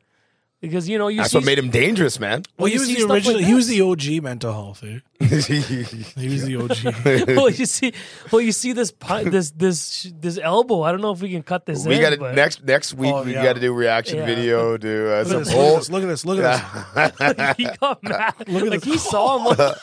because 0.63 0.89
you 0.89 0.97
know 0.97 1.09
you 1.09 1.17
see. 1.19 1.23
That's 1.23 1.31
see 1.33 1.37
what 1.39 1.45
made 1.45 1.59
him 1.59 1.69
dangerous, 1.69 2.19
man. 2.19 2.45
Well, 2.57 2.69
you 2.69 2.75
he 2.75 2.79
was 2.79 2.87
see 2.89 2.95
the 2.95 3.01
stuff 3.21 3.35
like 3.35 3.45
he 3.45 3.53
was 3.55 3.69
the 3.69 3.81
OG 3.83 4.23
mental 4.23 4.53
health. 4.53 4.83
Eh? 4.85 5.01
He 5.21 6.29
was 6.29 6.45
the 6.47 6.57
OG. 6.57 7.27
well, 7.37 7.51
you 7.51 7.67
see, 7.67 7.93
well, 8.33 8.41
you 8.41 8.53
see 8.53 8.73
this 8.73 8.91
pu- 8.91 9.29
this 9.31 9.51
this 9.51 10.11
this 10.19 10.39
elbow. 10.39 10.83
I 10.83 10.91
don't 10.93 11.01
know 11.01 11.13
if 11.13 11.21
we 11.21 11.31
can 11.31 11.43
cut 11.43 11.67
this. 11.67 11.87
we 11.87 11.99
got 12.01 12.11
to 12.11 12.33
next 12.33 12.65
next 12.65 12.95
week. 12.95 13.13
Oh, 13.13 13.23
we 13.23 13.35
yeah. 13.35 13.43
got 13.45 13.53
to 13.55 13.61
do 13.61 13.73
reaction 13.75 14.19
Yeah. 14.19 14.27
video. 14.27 14.77
Do 14.79 15.11
uh, 15.13 15.19
Look 15.23 15.27
some 15.29 15.37
at, 15.37 15.45
this, 15.45 15.55
look 15.55 15.59
at 15.59 15.61
old. 15.61 15.81
this. 15.81 15.91
Look 15.91 16.03
at 16.03 16.09
this. 16.09 16.25
Look 16.25 16.39
at 16.41 17.37
this. 17.37 17.57
he 17.59 17.65
got 17.81 18.03
mad. 18.03 18.35
Look 18.49 18.63
at 18.65 18.69
like 18.71 18.81
this. 18.81 18.93
he 18.93 18.99
saw 18.99 19.39
him. 19.39 19.57
Like, 19.59 19.77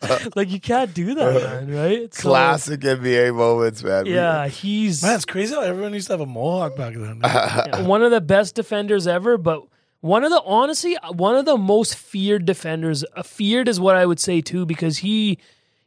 like, 0.36 0.50
you 0.50 0.60
can't 0.60 0.94
do 0.94 1.14
that, 1.14 1.34
man. 1.34 1.74
Right? 1.74 2.14
So, 2.14 2.28
Classic 2.28 2.80
NBA 2.80 3.34
moments, 3.34 3.82
man. 3.82 4.06
Yeah, 4.06 4.46
he's 4.48 5.02
Man, 5.02 5.16
it's 5.16 5.24
crazy 5.24 5.54
how 5.54 5.60
everyone 5.62 5.92
used 5.94 6.06
to 6.06 6.12
have 6.12 6.20
a 6.20 6.26
mohawk 6.26 6.76
back 6.76 6.94
then. 6.94 7.20
yeah, 7.24 7.82
one 7.82 8.02
of 8.02 8.10
the 8.10 8.20
best 8.20 8.54
defenders 8.54 9.06
ever, 9.06 9.36
but 9.36 9.62
one 10.00 10.22
of 10.22 10.30
the 10.30 10.40
honestly 10.44 10.96
one 11.14 11.34
of 11.34 11.44
the 11.44 11.56
most 11.56 11.96
feared 11.96 12.44
defenders. 12.44 13.04
Uh, 13.16 13.22
feared 13.22 13.68
is 13.68 13.80
what 13.80 13.96
I 13.96 14.06
would 14.06 14.20
say 14.20 14.40
too, 14.40 14.64
because 14.64 14.98
he 14.98 15.38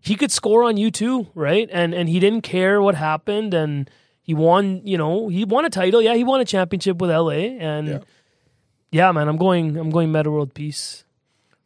he 0.02 0.16
could 0.16 0.32
score 0.32 0.64
on 0.64 0.76
you 0.78 0.92
too, 0.92 1.28
right? 1.34 1.70
And 1.72 1.94
and 1.94 2.10
he 2.10 2.20
didn't 2.20 2.42
care 2.42 2.82
what 2.82 2.96
happened, 2.96 3.54
and 3.54 3.90
he 4.22 4.34
won. 4.34 4.82
You 4.86 4.98
know, 4.98 5.30
he 5.30 5.46
won 5.46 5.64
a 5.64 5.70
title. 5.70 6.02
Yeah, 6.02 6.16
he 6.16 6.26
won 6.26 6.42
a 6.42 6.46
championship 6.46 6.98
with 7.00 7.10
LA, 7.10 7.56
and 7.60 7.88
Yeah. 7.88 8.00
yeah, 8.92 9.12
man, 9.14 9.30
I'm 9.30 9.38
going. 9.38 9.78
I'm 9.78 9.90
going 9.90 10.12
Meta 10.12 10.30
World 10.30 10.54
Peace. 10.54 11.06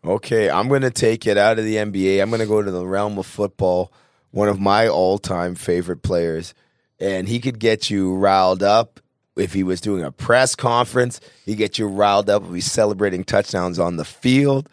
Okay, 0.05 0.50
I'm 0.50 0.67
going 0.67 0.83
to 0.83 0.91
take 0.91 1.25
it 1.25 1.38
out 1.38 1.57
of 1.57 1.65
the 1.65 1.75
NBA. 1.75 2.21
I'm 2.21 2.29
going 2.29 2.39
to 2.39 2.45
go 2.45 2.62
to 2.62 2.71
the 2.71 2.85
realm 2.85 3.17
of 3.17 3.25
football. 3.25 3.91
One 4.31 4.50
of 4.50 4.59
my 4.59 4.88
all 4.88 5.17
time 5.17 5.55
favorite 5.55 6.03
players. 6.03 6.53
And 7.00 7.27
he 7.27 7.39
could 7.39 7.59
get 7.59 7.89
you 7.89 8.15
riled 8.15 8.63
up 8.63 9.00
if 9.35 9.53
he 9.53 9.63
was 9.63 9.81
doing 9.81 10.03
a 10.03 10.12
press 10.12 10.55
conference. 10.55 11.19
He'd 11.45 11.55
get 11.55 11.77
you 11.77 11.88
riled 11.88 12.29
up 12.29 12.45
if 12.45 12.53
he's 12.53 12.71
celebrating 12.71 13.24
touchdowns 13.24 13.79
on 13.79 13.97
the 13.97 14.05
field. 14.05 14.69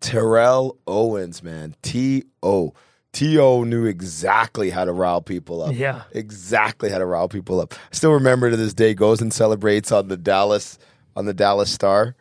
Terrell 0.00 0.78
Owens, 0.86 1.42
man. 1.42 1.74
T 1.82 2.24
O. 2.42 2.74
T 3.12 3.38
O 3.38 3.64
knew 3.64 3.86
exactly 3.86 4.70
how 4.70 4.84
to 4.84 4.92
rile 4.92 5.22
people 5.22 5.62
up. 5.62 5.74
Yeah. 5.74 6.02
Exactly 6.12 6.90
how 6.90 6.98
to 6.98 7.06
rile 7.06 7.28
people 7.28 7.60
up. 7.60 7.74
I 7.74 7.94
still 7.94 8.12
remember 8.12 8.50
to 8.50 8.56
this 8.56 8.74
day, 8.74 8.94
goes 8.94 9.20
and 9.20 9.32
celebrates 9.32 9.92
on 9.92 10.08
the 10.08 10.16
Dallas 10.16 10.78
on 11.16 11.26
the 11.26 11.34
Dallas 11.34 11.70
Star. 11.70 12.14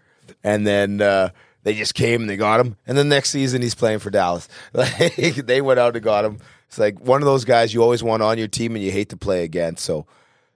And 0.44 0.66
then 0.66 1.02
uh, 1.02 1.30
they 1.70 1.76
just 1.76 1.94
came 1.94 2.22
and 2.22 2.30
they 2.30 2.36
got 2.36 2.60
him. 2.60 2.76
And 2.88 2.98
then 2.98 3.10
next 3.10 3.30
season 3.30 3.62
he's 3.62 3.76
playing 3.76 4.00
for 4.00 4.10
Dallas. 4.10 4.48
Like 4.74 5.36
they 5.36 5.62
went 5.62 5.80
out 5.80 5.96
and 5.96 6.04
got 6.04 6.26
him. 6.26 6.40
It's 6.68 6.80
like 6.80 7.00
one 7.00 7.22
of 7.22 7.28
those 7.28 7.46
guys 7.46 7.76
you 7.76 7.84
always 7.84 8.02
want 8.02 8.24
on 8.24 8.40
your 8.40 8.48
team 8.48 8.76
and 8.76 8.84
you 8.84 8.92
hate 8.92 9.10
to 9.10 9.18
play 9.18 9.44
against. 9.44 9.86
So 9.86 10.08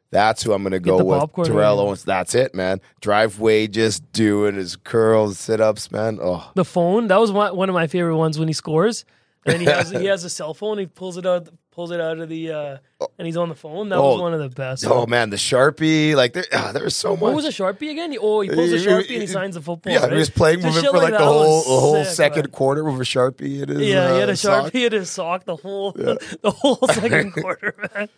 that's 0.09 0.41
who 0.41 0.53
I'm 0.53 0.63
going 0.63 0.71
to 0.71 0.79
go 0.79 1.03
with. 1.03 1.45
Terrell. 1.45 1.79
Owens. 1.79 2.03
That's 2.03 2.33
it, 2.33 2.55
man. 2.55 2.81
Driveway 2.99 3.67
just 3.67 4.11
doing 4.11 4.55
his 4.55 4.75
curls, 4.75 5.37
sit 5.37 5.61
ups, 5.61 5.91
man. 5.91 6.17
Oh, 6.19 6.51
The 6.55 6.65
phone 6.65 7.07
that 7.09 7.19
was 7.19 7.31
one, 7.31 7.55
one 7.55 7.69
of 7.69 7.75
my 7.75 7.85
favorite 7.85 8.17
ones 8.17 8.39
when 8.39 8.47
he 8.47 8.53
scores. 8.55 9.05
And 9.45 9.61
he 9.61 9.65
has 9.67 9.91
he 9.91 10.05
has 10.05 10.23
a 10.23 10.31
cell 10.31 10.55
phone. 10.55 10.79
He 10.79 10.87
pulls 10.87 11.17
it 11.17 11.27
out 11.27 11.47
pulls 11.69 11.91
it 11.91 12.01
out 12.01 12.17
of 12.17 12.27
the 12.29 12.51
uh, 12.51 12.77
and 13.17 13.25
he's 13.27 13.37
on 13.37 13.49
the 13.49 13.55
phone. 13.55 13.89
That 13.89 13.99
was 13.99 14.19
Oh. 14.19 14.21
one 14.21 14.33
of 14.33 14.39
the 14.39 14.49
best. 14.49 14.85
oh 14.87 15.05
man, 15.05 15.29
the 15.29 15.35
Sharpie. 15.37 16.15
Like 16.15 16.33
there, 16.33 16.45
ah, 16.53 16.71
there 16.73 16.83
was 16.83 16.95
so 16.95 17.11
much. 17.11 17.21
What 17.21 17.33
was 17.35 17.45
a 17.45 17.49
sharpie 17.49 17.91
again? 17.91 18.15
Oh, 18.19 18.41
he 18.41 18.49
pulls 18.49 18.71
a 18.71 18.77
He- 18.77 18.85
sharpie 18.85 19.11
and 19.13 19.21
he 19.21 19.27
signs 19.27 19.55
the 19.55 19.61
football. 19.61 19.93
Yeah, 19.93 19.99
right? 20.03 20.11
he 20.13 20.17
was 20.17 20.29
playing 20.29 20.59
with 20.63 20.75
it 20.77 20.81
shit 20.81 20.91
for 20.91 20.97
like, 20.97 21.11
that 21.11 21.19
the 21.19 21.25
whole 21.25 21.55
was 21.57 21.65
the 21.65 21.71
whole 21.79 22.03
sick, 22.05 22.13
second 22.15 22.43
man. 22.45 22.51
quarter 22.51 22.83
with 22.83 22.95
a 22.95 23.03
Sharpie 23.03 23.63
in 23.63 23.69
his 23.69 23.79
Yeah, 23.87 24.13
he 24.13 24.19
had 24.19 24.29
uh, 24.29 24.33
a 24.33 24.35
sock. 24.35 24.71
sharpie 24.71 24.85
in 24.87 24.91
his 24.93 25.09
sock 25.11 25.45
the 25.45 25.55
whole 25.55 25.91
the 25.93 26.51
whole 26.51 26.75
second 26.91 27.31
quarter, 27.33 27.75
man. 27.95 28.09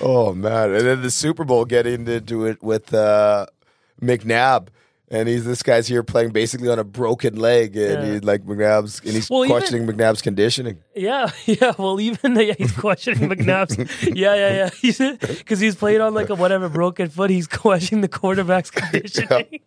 Oh 0.00 0.32
man! 0.34 0.72
And 0.74 0.86
then 0.86 1.02
the 1.02 1.10
Super 1.10 1.44
Bowl 1.44 1.64
getting 1.66 2.08
into 2.08 2.46
it 2.46 2.62
with 2.62 2.92
uh, 2.94 3.46
McNabb, 4.02 4.68
and 5.14 5.28
he's 5.28 5.44
this 5.44 5.62
guy's 5.62 5.86
here 5.86 6.02
playing 6.02 6.30
basically 6.30 6.68
on 6.68 6.78
a 6.78 6.84
broken 6.84 7.36
leg, 7.36 7.76
and 7.76 8.04
Yeah. 8.06 8.12
he's 8.12 8.24
like 8.24 8.44
McNabb's, 8.44 9.00
and 9.00 9.10
he's 9.12 9.30
Well, 9.30 9.44
even- 9.44 9.56
questioning 9.56 9.86
McNabb's 9.86 10.20
conditioning. 10.22 10.78
Yeah, 10.94 11.30
yeah. 11.46 11.72
Well, 11.78 12.00
even 12.00 12.34
yeah, 12.40 12.54
he's 12.58 12.72
questioning 12.72 13.28
McNabb's. 13.30 13.76
Yeah, 14.14 14.34
yeah, 14.34 14.70
yeah. 14.82 15.16
Because 15.38 15.60
he's, 15.60 15.74
playing 15.76 16.00
on 16.00 16.14
like 16.14 16.30
a 16.30 16.34
whatever 16.34 16.68
broken 16.68 17.08
foot. 17.08 17.30
He's 17.30 17.46
questioning 17.46 18.02
the 18.02 18.08
quarterback's 18.08 18.70
conditioning. 18.70 19.60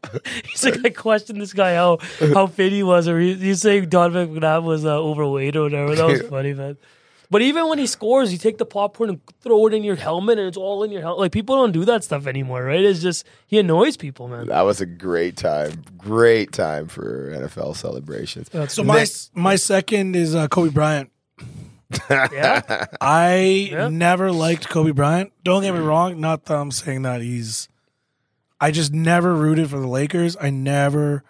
he's 0.45 0.63
like, 0.65 0.85
I 0.85 0.89
questioned 0.89 1.41
this 1.41 1.53
guy 1.53 1.75
how 1.75 1.99
how 2.33 2.47
fit 2.47 2.71
he 2.71 2.83
was, 2.83 3.07
or 3.07 3.19
he, 3.19 3.33
he's 3.35 3.61
saying 3.61 3.89
Donovan 3.89 4.35
McNabb 4.35 4.63
was 4.63 4.85
uh, 4.85 4.97
overweight 4.99 5.55
or 5.55 5.63
whatever. 5.63 5.95
That 5.95 6.07
was 6.07 6.21
funny, 6.23 6.53
man. 6.53 6.77
But 7.29 7.41
even 7.41 7.67
when 7.67 7.77
he 7.77 7.87
scores, 7.87 8.31
you 8.31 8.37
take 8.37 8.57
the 8.57 8.65
popcorn 8.65 9.09
and 9.09 9.21
throw 9.41 9.67
it 9.67 9.73
in 9.73 9.83
your 9.83 9.95
helmet, 9.97 10.39
and 10.39 10.47
it's 10.47 10.55
all 10.57 10.83
in 10.83 10.91
your 10.91 11.01
helmet. 11.01 11.19
Like 11.19 11.31
people 11.33 11.57
don't 11.57 11.73
do 11.73 11.83
that 11.85 12.03
stuff 12.03 12.25
anymore, 12.25 12.63
right? 12.63 12.79
It's 12.81 13.01
just 13.01 13.25
he 13.47 13.59
annoys 13.59 13.97
people, 13.97 14.27
man. 14.29 14.47
That 14.47 14.61
was 14.61 14.79
a 14.79 14.85
great 14.85 15.35
time, 15.35 15.83
great 15.97 16.53
time 16.53 16.87
for 16.87 17.31
NFL 17.31 17.75
celebrations. 17.75 18.47
That's 18.49 18.73
So 18.73 18.83
my 18.83 19.05
my 19.33 19.55
second 19.57 20.15
is 20.15 20.35
uh, 20.35 20.47
Kobe 20.47 20.69
Bryant. 20.71 21.11
yeah, 22.09 22.85
I 23.01 23.69
Yeah. 23.71 23.89
never 23.89 24.31
liked 24.31 24.69
Kobe 24.69 24.91
Bryant. 24.91 25.31
Don't 25.43 25.63
get 25.63 25.73
me 25.73 25.79
wrong. 25.79 26.19
Not 26.19 26.45
that 26.45 26.55
I'm 26.57 26.71
saying 26.71 27.01
that 27.03 27.21
he's. 27.21 27.67
I 28.59 28.71
just 28.71 28.91
never 28.93 29.35
rooted 29.35 29.69
for 29.69 29.79
the 29.79 29.87
Lakers. 29.87 30.35
I 30.39 30.49
never. 30.49 31.23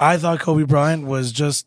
I 0.00 0.16
thought 0.16 0.40
Kobe 0.40 0.64
Bryant 0.64 1.06
was 1.06 1.32
just 1.32 1.66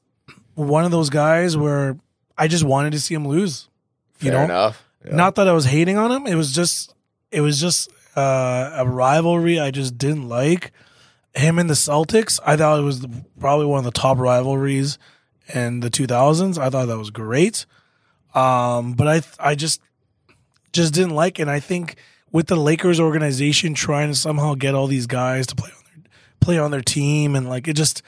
one 0.55 0.83
of 0.83 0.91
those 0.91 1.09
guys 1.09 1.55
where 1.55 1.97
I 2.37 2.47
just 2.47 2.63
wanted 2.63 2.91
to 2.93 2.99
see 2.99 3.13
him 3.13 3.27
lose. 3.27 3.67
Fair 4.13 4.31
you 4.31 4.37
know, 4.37 4.43
enough. 4.43 4.83
Yeah. 5.05 5.15
not 5.15 5.35
that 5.35 5.47
I 5.47 5.53
was 5.53 5.65
hating 5.65 5.97
on 5.97 6.11
him. 6.11 6.27
It 6.27 6.35
was 6.35 6.53
just, 6.53 6.93
it 7.31 7.41
was 7.41 7.59
just 7.59 7.89
uh, 8.15 8.71
a 8.75 8.87
rivalry 8.87 9.59
I 9.59 9.71
just 9.71 9.97
didn't 9.97 10.27
like. 10.27 10.71
Him 11.33 11.59
and 11.59 11.69
the 11.69 11.73
Celtics, 11.73 12.39
I 12.45 12.55
thought 12.55 12.79
it 12.79 12.83
was 12.83 13.01
the, 13.01 13.25
probably 13.39 13.65
one 13.65 13.79
of 13.79 13.83
the 13.85 13.91
top 13.91 14.17
rivalries 14.17 14.97
in 15.53 15.81
the 15.81 15.89
2000s. 15.89 16.57
I 16.57 16.69
thought 16.69 16.85
that 16.87 16.97
was 16.97 17.09
great. 17.09 17.65
Um, 18.33 18.93
but 18.93 19.07
I, 19.07 19.21
I 19.51 19.55
just, 19.55 19.81
just 20.71 20.93
didn't 20.93 21.15
like 21.15 21.39
it. 21.39 21.43
And 21.43 21.51
I 21.51 21.59
think 21.59 21.97
with 22.31 22.47
the 22.47 22.55
Lakers 22.55 22.99
organization 22.99 23.73
trying 23.73 24.09
to 24.09 24.15
somehow 24.15 24.55
get 24.55 24.75
all 24.75 24.87
these 24.87 25.07
guys 25.07 25.45
to 25.47 25.55
play 25.55 25.69
on 25.69 25.83
their, 25.85 26.03
play 26.39 26.57
on 26.57 26.71
their 26.71 26.81
team, 26.81 27.35
and 27.35 27.49
like 27.49 27.67
it 27.67 27.73
just, 27.73 28.01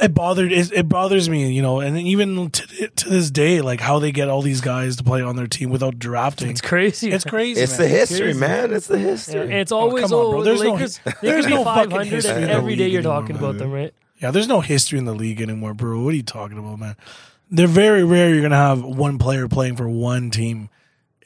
it 0.00 0.14
bothered 0.14 0.52
it, 0.52 0.72
it 0.72 0.88
bothers 0.88 1.28
me, 1.28 1.50
you 1.52 1.62
know, 1.62 1.80
and 1.80 1.98
even 1.98 2.50
to, 2.50 2.88
to 2.88 3.08
this 3.08 3.30
day, 3.30 3.60
like 3.60 3.80
how 3.80 3.98
they 3.98 4.12
get 4.12 4.28
all 4.28 4.42
these 4.42 4.60
guys 4.60 4.96
to 4.96 5.04
play 5.04 5.22
on 5.22 5.36
their 5.36 5.46
team 5.46 5.70
without 5.70 5.98
drafting. 5.98 6.50
it's 6.50 6.60
crazy. 6.60 7.10
It's 7.10 7.24
crazy. 7.24 7.60
It's 7.60 7.78
man. 7.78 7.80
the 7.80 7.88
history, 7.88 8.18
crazy. 8.18 8.40
man. 8.40 8.72
It's 8.72 8.86
the 8.86 8.98
history. 8.98 9.40
and 9.40 9.54
it's 9.54 9.72
oh, 9.72 9.78
always 9.78 10.04
come 10.04 10.12
on, 10.12 10.26
oh, 10.26 10.30
bro. 10.30 10.42
There's 10.42 10.62
no- 10.62 10.72
Lakers. 10.74 10.98
they 11.04 11.12
there's 11.22 11.46
could 11.46 11.54
no 11.54 11.64
fucking 11.64 11.90
500 11.90 12.04
history 12.06 12.42
and 12.42 12.50
every 12.50 12.76
day 12.76 12.88
you're 12.88 13.00
anymore, 13.00 13.20
talking 13.20 13.36
man. 13.36 13.44
about 13.44 13.58
them, 13.58 13.70
right? 13.70 13.94
Yeah, 14.18 14.30
there's 14.30 14.48
no 14.48 14.60
history 14.60 14.98
in 14.98 15.04
the 15.04 15.14
league 15.14 15.40
anymore, 15.40 15.74
bro. 15.74 16.00
What 16.00 16.14
are 16.14 16.16
you 16.16 16.22
talking 16.22 16.58
about, 16.58 16.78
man? 16.78 16.96
They're 17.50 17.66
very 17.66 18.02
rare. 18.02 18.32
You're 18.32 18.42
gonna 18.42 18.56
have 18.56 18.82
one 18.82 19.18
player 19.18 19.46
playing 19.46 19.76
for 19.76 19.88
one 19.88 20.30
team. 20.30 20.68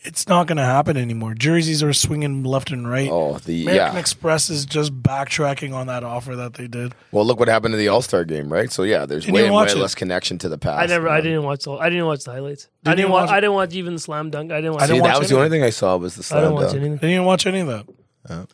It's 0.02 0.26
not 0.28 0.46
gonna 0.46 0.64
happen 0.64 0.96
anymore. 0.96 1.34
Jerseys 1.34 1.82
are 1.82 1.92
swinging 1.92 2.42
left 2.42 2.70
and 2.70 2.88
right. 2.88 3.08
oh, 3.10 3.36
the 3.38 3.64
American 3.64 3.94
yeah. 3.96 4.00
Express 4.00 4.48
is 4.48 4.64
just 4.64 5.02
backtracking 5.02 5.74
on 5.74 5.88
that 5.88 6.04
offer 6.04 6.34
that 6.36 6.54
they 6.54 6.66
did. 6.66 6.94
Well, 7.12 7.26
look 7.26 7.38
what 7.38 7.48
happened 7.48 7.72
to 7.74 7.76
the 7.78 7.88
All 7.88 8.00
Star 8.00 8.24
game, 8.24 8.50
right? 8.50 8.72
So 8.72 8.82
yeah, 8.82 9.04
there's 9.04 9.26
Didn't 9.26 9.34
way 9.34 9.50
way 9.50 9.74
less 9.74 9.94
connection 9.94 10.38
to 10.38 10.48
the 10.48 10.56
past. 10.56 10.82
I 10.82 10.86
never, 10.86 11.06
I 11.08 11.20
didn't 11.20 11.42
watch 11.42 11.64
the, 11.64 11.72
I 11.72 11.90
didn't 11.90 12.06
watch 12.06 12.24
the 12.24 12.32
highlights. 12.32 12.68
I 12.86 12.90
Didn't 12.90 12.96
didn't 12.96 13.12
watch, 13.12 13.26
watch 13.26 13.30
I 13.30 13.40
didn't 13.40 13.54
watch 13.54 13.74
even 13.74 13.94
the 13.94 14.00
slam 14.00 14.30
dunk. 14.30 14.52
I 14.52 14.56
didn't 14.62 14.72
watch. 14.72 14.82
I 14.82 14.86
didn't 14.86 15.02
that 15.02 15.12
watch 15.12 15.18
was 15.20 15.28
the 15.28 15.36
only 15.36 15.50
thing 15.50 15.62
I 15.62 15.70
saw 15.70 15.96
was 15.96 16.14
the 16.14 16.20
I 16.20 16.24
slam 16.24 16.42
didn't 16.44 16.54
watch 16.54 16.62
dunk. 16.64 16.76
anything. 16.76 16.96
They 16.96 17.08
didn't 17.08 17.24
watch 17.26 17.46
any 17.46 17.60
of 17.60 17.66
that. 17.66 18.48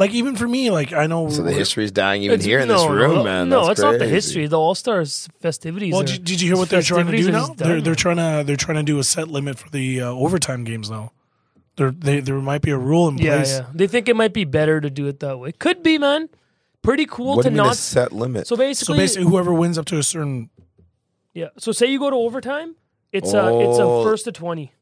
Like 0.00 0.12
even 0.14 0.34
for 0.34 0.48
me, 0.48 0.70
like 0.70 0.92
I 0.94 1.06
know. 1.06 1.28
So 1.28 1.42
the 1.42 1.52
history 1.52 1.84
is 1.84 1.92
dying 1.92 2.22
even 2.22 2.34
It's- 2.36 2.46
here 2.46 2.58
in 2.58 2.68
no, 2.68 2.78
this 2.80 2.90
room, 2.90 3.14
no, 3.16 3.22
man. 3.24 3.48
No, 3.50 3.60
That's 3.66 3.72
it's 3.72 3.82
not 3.82 3.98
the 3.98 4.08
history. 4.08 4.46
The 4.46 4.58
All 4.58 4.74
Stars 4.74 5.28
festivities. 5.40 5.92
Well, 5.92 6.00
are- 6.02 6.06
did, 6.06 6.24
did 6.24 6.40
you 6.40 6.48
hear 6.48 6.56
what 6.56 6.70
they're 6.70 6.80
trying 6.82 7.06
to 7.06 7.16
do 7.16 7.30
now? 7.30 7.48
They're 7.48 7.80
they're 7.82 7.94
trying 7.94 8.16
to 8.16 8.42
they're 8.44 8.56
trying 8.56 8.78
to 8.78 8.82
do 8.82 8.98
a 8.98 9.04
set 9.04 9.28
limit 9.28 9.58
for 9.58 9.68
the 9.70 10.00
uh, 10.00 10.06
overtime 10.10 10.64
games 10.64 10.90
now. 10.90 11.12
There 11.76 11.90
they, 11.90 12.20
there 12.20 12.36
might 12.40 12.62
be 12.62 12.70
a 12.70 12.78
rule 12.78 13.08
in 13.08 13.18
yeah, 13.18 13.36
place. 13.36 13.58
yeah. 13.58 13.66
They 13.74 13.86
think 13.86 14.08
it 14.08 14.16
might 14.16 14.32
be 14.32 14.44
better 14.44 14.80
to 14.80 14.88
do 14.90 15.06
it 15.06 15.20
that 15.20 15.38
way. 15.38 15.52
Could 15.52 15.82
be, 15.82 15.98
man. 15.98 16.28
Pretty 16.82 17.04
cool 17.04 17.36
What 17.36 17.42
to 17.42 17.50
do 17.50 17.54
you 17.56 17.60
mean 17.60 17.66
a 17.66 17.68
not. 17.68 17.76
set 17.76 18.10
limit? 18.10 18.46
So 18.46 18.56
basically, 18.56 18.94
So 18.94 18.98
basically, 18.98 19.30
whoever 19.30 19.52
wins 19.52 19.76
up 19.76 19.84
to 19.86 19.98
a 19.98 20.02
certain 20.02 20.48
yeah. 21.34 21.48
So 21.58 21.72
say 21.72 21.86
you 21.86 21.98
go 21.98 22.08
to 22.10 22.16
overtime, 22.16 22.74
it's 23.12 23.34
a 23.34 23.60
it's 23.60 23.78
a 23.78 23.82
Oh. 23.84 24.02
first 24.02 24.24
to 24.24 24.32
twenty, 24.32 24.72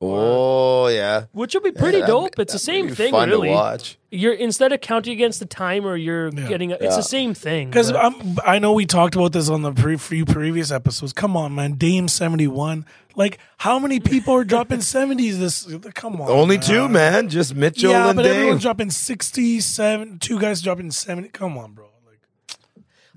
oh 0.00 0.86
yeah, 0.88 1.24
which 1.32 1.54
will 1.54 1.60
be 1.60 1.72
pretty 1.72 1.98
Yeah, 1.98 2.06
dope. 2.06 2.34
that- 2.36 2.42
It's 2.42 2.52
the 2.52 2.58
same 2.58 2.88
thing, 2.94 3.10
Fun 3.10 3.28
really. 3.28 3.48
to 3.48 3.54
watch. 3.54 3.98
You're 4.10 4.32
instead 4.32 4.72
of 4.72 4.80
counting 4.80 5.12
against 5.12 5.40
the 5.40 5.46
timer, 5.46 5.96
you're 5.96 6.28
Yeah. 6.28 6.48
getting, 6.48 6.72
a, 6.72 6.76
it's 6.76 6.84
Yeah. 6.84 6.96
the 6.96 7.02
same 7.02 7.34
thing. 7.34 7.68
Because 7.68 7.90
I'm, 7.92 8.36
I 8.44 8.58
know 8.58 8.72
we 8.72 8.86
talked 8.86 9.14
about 9.16 9.32
this 9.32 9.48
on 9.48 9.62
the 9.62 9.72
pre- 9.72 9.96
few 9.96 10.24
previous 10.24 10.70
episodes. 10.70 11.12
Come 11.12 11.36
on, 11.36 11.54
man, 11.54 11.72
Dame 11.74 12.08
seventy 12.08 12.46
one. 12.46 12.86
Like, 13.16 13.38
how 13.58 13.78
many 13.80 13.98
people 13.98 14.34
are 14.34 14.44
dropping 14.44 14.80
seventies? 14.96 15.38
This 15.40 15.66
come 15.94 16.20
on, 16.20 16.30
Only 16.30 16.58
two, 16.58 16.88
man. 16.88 17.28
Just 17.28 17.54
Mitchell 17.56 17.90
Yeah, 17.90 18.08
and 18.08 18.16
but 18.16 18.22
Dame. 18.22 18.34
everyone's 18.36 18.62
dropping 18.62 18.90
sixty 18.90 19.60
seven. 19.60 20.18
Two 20.20 20.38
guys 20.38 20.62
dropping 20.62 20.90
seventy. 20.92 21.28
Come 21.28 21.58
on, 21.58 21.72
bro. 21.72 21.86
Like, 22.06 22.20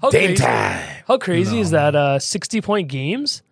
How 0.02 0.10
Dame 0.10 0.30
crazy, 0.30 0.44
time. 0.44 0.88
How 1.08 1.18
crazy 1.20 1.60
is 1.60 1.70
that? 1.72 1.96
Uh, 1.96 2.18
sixty 2.20 2.60
point 2.62 2.88
games. 2.90 3.44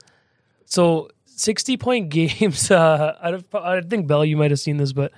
So 0.65 1.09
sixty 1.39 1.77
point 1.77 2.09
games. 2.19 2.69
Uh, 2.71 3.15
I, 3.21 3.31
don't- 3.31 3.45
I 3.55 3.81
think 3.81 4.07
Bell, 4.07 4.23
you 4.25 4.37
might 4.37 4.51
have 4.51 4.59
seen 4.59 4.77
this, 4.77 4.93
but 4.93 5.11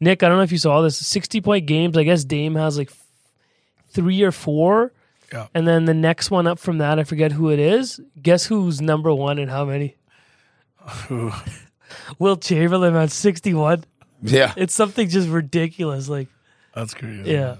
Nick, 0.00 0.22
I 0.22 0.28
don't 0.28 0.36
know 0.38 0.42
if 0.44 0.52
you 0.52 0.58
saw 0.58 0.80
this. 0.82 0.98
Sixty 0.98 1.40
point 1.40 1.66
games. 1.66 1.96
I 1.96 2.04
guess 2.04 2.24
Dame 2.24 2.54
has 2.56 2.76
like 2.78 2.90
three 3.90 4.22
or 4.22 4.32
four, 4.32 4.92
Yeah. 5.32 5.46
and 5.54 5.66
then 5.68 5.84
the 5.84 5.94
next 5.94 6.30
one 6.30 6.46
up 6.46 6.58
from 6.58 6.78
that, 6.78 6.98
I 6.98 7.04
forget 7.04 7.32
who 7.32 7.50
it 7.50 7.58
is. 7.58 8.00
Guess 8.20 8.46
who's 8.46 8.80
number 8.80 9.12
one 9.14 9.38
and 9.38 9.50
how 9.50 9.64
many? 9.64 9.96
Wilt 12.18 12.42
Chamberlain 12.42 12.94
at 12.96 13.10
sixty-one. 13.10 13.84
Yeah. 14.22 14.52
It's 14.56 14.74
something 14.74 15.08
just 15.08 15.28
ridiculous. 15.28 16.08
Like, 16.08 16.28
That's 16.74 16.94
crazy. 16.94 17.30
yeah, 17.30 17.56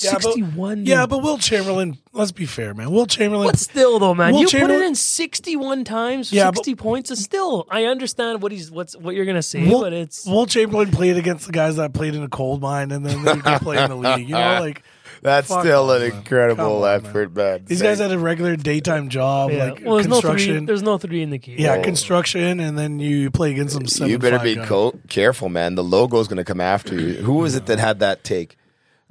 Yeah, 0.00 0.12
but- 0.14 0.22
sixty-one. 0.22 0.86
Yeah, 0.86 1.06
but 1.06 1.22
Wilt 1.22 1.40
Chamberlain. 1.40 1.98
Let's 2.12 2.32
be 2.32 2.46
fair, 2.46 2.74
man. 2.74 2.90
Wilt 2.90 3.10
Chamberlain. 3.10 3.48
But 3.48 3.58
still, 3.58 3.98
though, 3.98 4.14
man, 4.14 4.32
Will 4.32 4.40
you 4.42 4.48
put 4.48 4.70
it 4.70 4.82
in 4.82 4.94
sixty-one 4.94 5.84
times, 5.84 6.32
Yeah, 6.32 6.50
but- 6.50 6.56
sixty 6.58 6.74
points. 6.74 7.10
Is 7.10 7.22
still, 7.22 7.66
I 7.70 7.84
understand 7.84 8.42
what 8.42 8.52
he's 8.52 8.70
what's 8.70 8.96
what 8.96 9.14
you're 9.14 9.26
gonna 9.26 9.42
say, 9.42 9.68
Will, 9.68 9.80
but 9.82 9.92
it's 9.92 10.24
Wilt 10.26 10.50
Chamberlain 10.50 10.90
played 10.90 11.16
against 11.16 11.46
the 11.46 11.52
guys 11.52 11.76
that 11.76 11.92
played 11.92 12.14
in 12.14 12.22
a 12.22 12.28
coal 12.28 12.58
mine, 12.58 12.90
and 12.92 13.04
then 13.04 13.24
they 13.24 13.36
go 13.36 13.58
play 13.58 13.82
in 13.82 13.90
the 13.90 13.96
league. 13.96 14.28
You 14.28 14.34
know, 14.34 14.58
like 14.60 14.82
That's 15.22 15.48
Fuck 15.48 15.62
still 15.64 15.90
off, 15.90 16.00
an 16.00 16.08
man. 16.08 16.18
Incredible 16.18 16.84
on, 16.84 16.94
effort, 17.04 17.34
man. 17.34 17.64
these 17.64 17.82
guys 17.82 17.98
had 17.98 18.12
a 18.12 18.18
regular 18.18 18.54
daytime 18.56 19.08
job, 19.08 19.50
yeah. 19.50 19.70
like 19.70 19.82
well, 19.84 19.96
there's 19.96 20.06
no 20.06 20.20
three. 20.20 20.30
construction. 20.30 20.66
There's 20.66 20.82
no 20.82 20.96
three 20.98 21.22
in 21.22 21.30
the 21.30 21.38
key. 21.40 21.56
yeah, 21.58 21.82
construction, 21.82 22.60
and 22.60 22.78
then 22.78 23.00
you 23.00 23.30
play 23.32 23.50
against 23.50 23.74
them. 23.74 23.86
Seven, 23.88 24.10
you 24.10 24.18
better 24.18 24.38
be 24.38 24.54
co- 24.56 24.98
careful, 25.08 25.48
man. 25.48 25.74
The 25.74 25.82
logo's 25.84 26.28
going 26.28 26.36
to 26.36 26.44
come 26.44 26.60
after 26.60 26.94
you. 26.94 27.14
Who 27.14 27.34
was 27.34 27.56
it 27.56 27.66
that 27.66 27.78
had 27.80 27.98
that 28.00 28.22
take? 28.22 28.56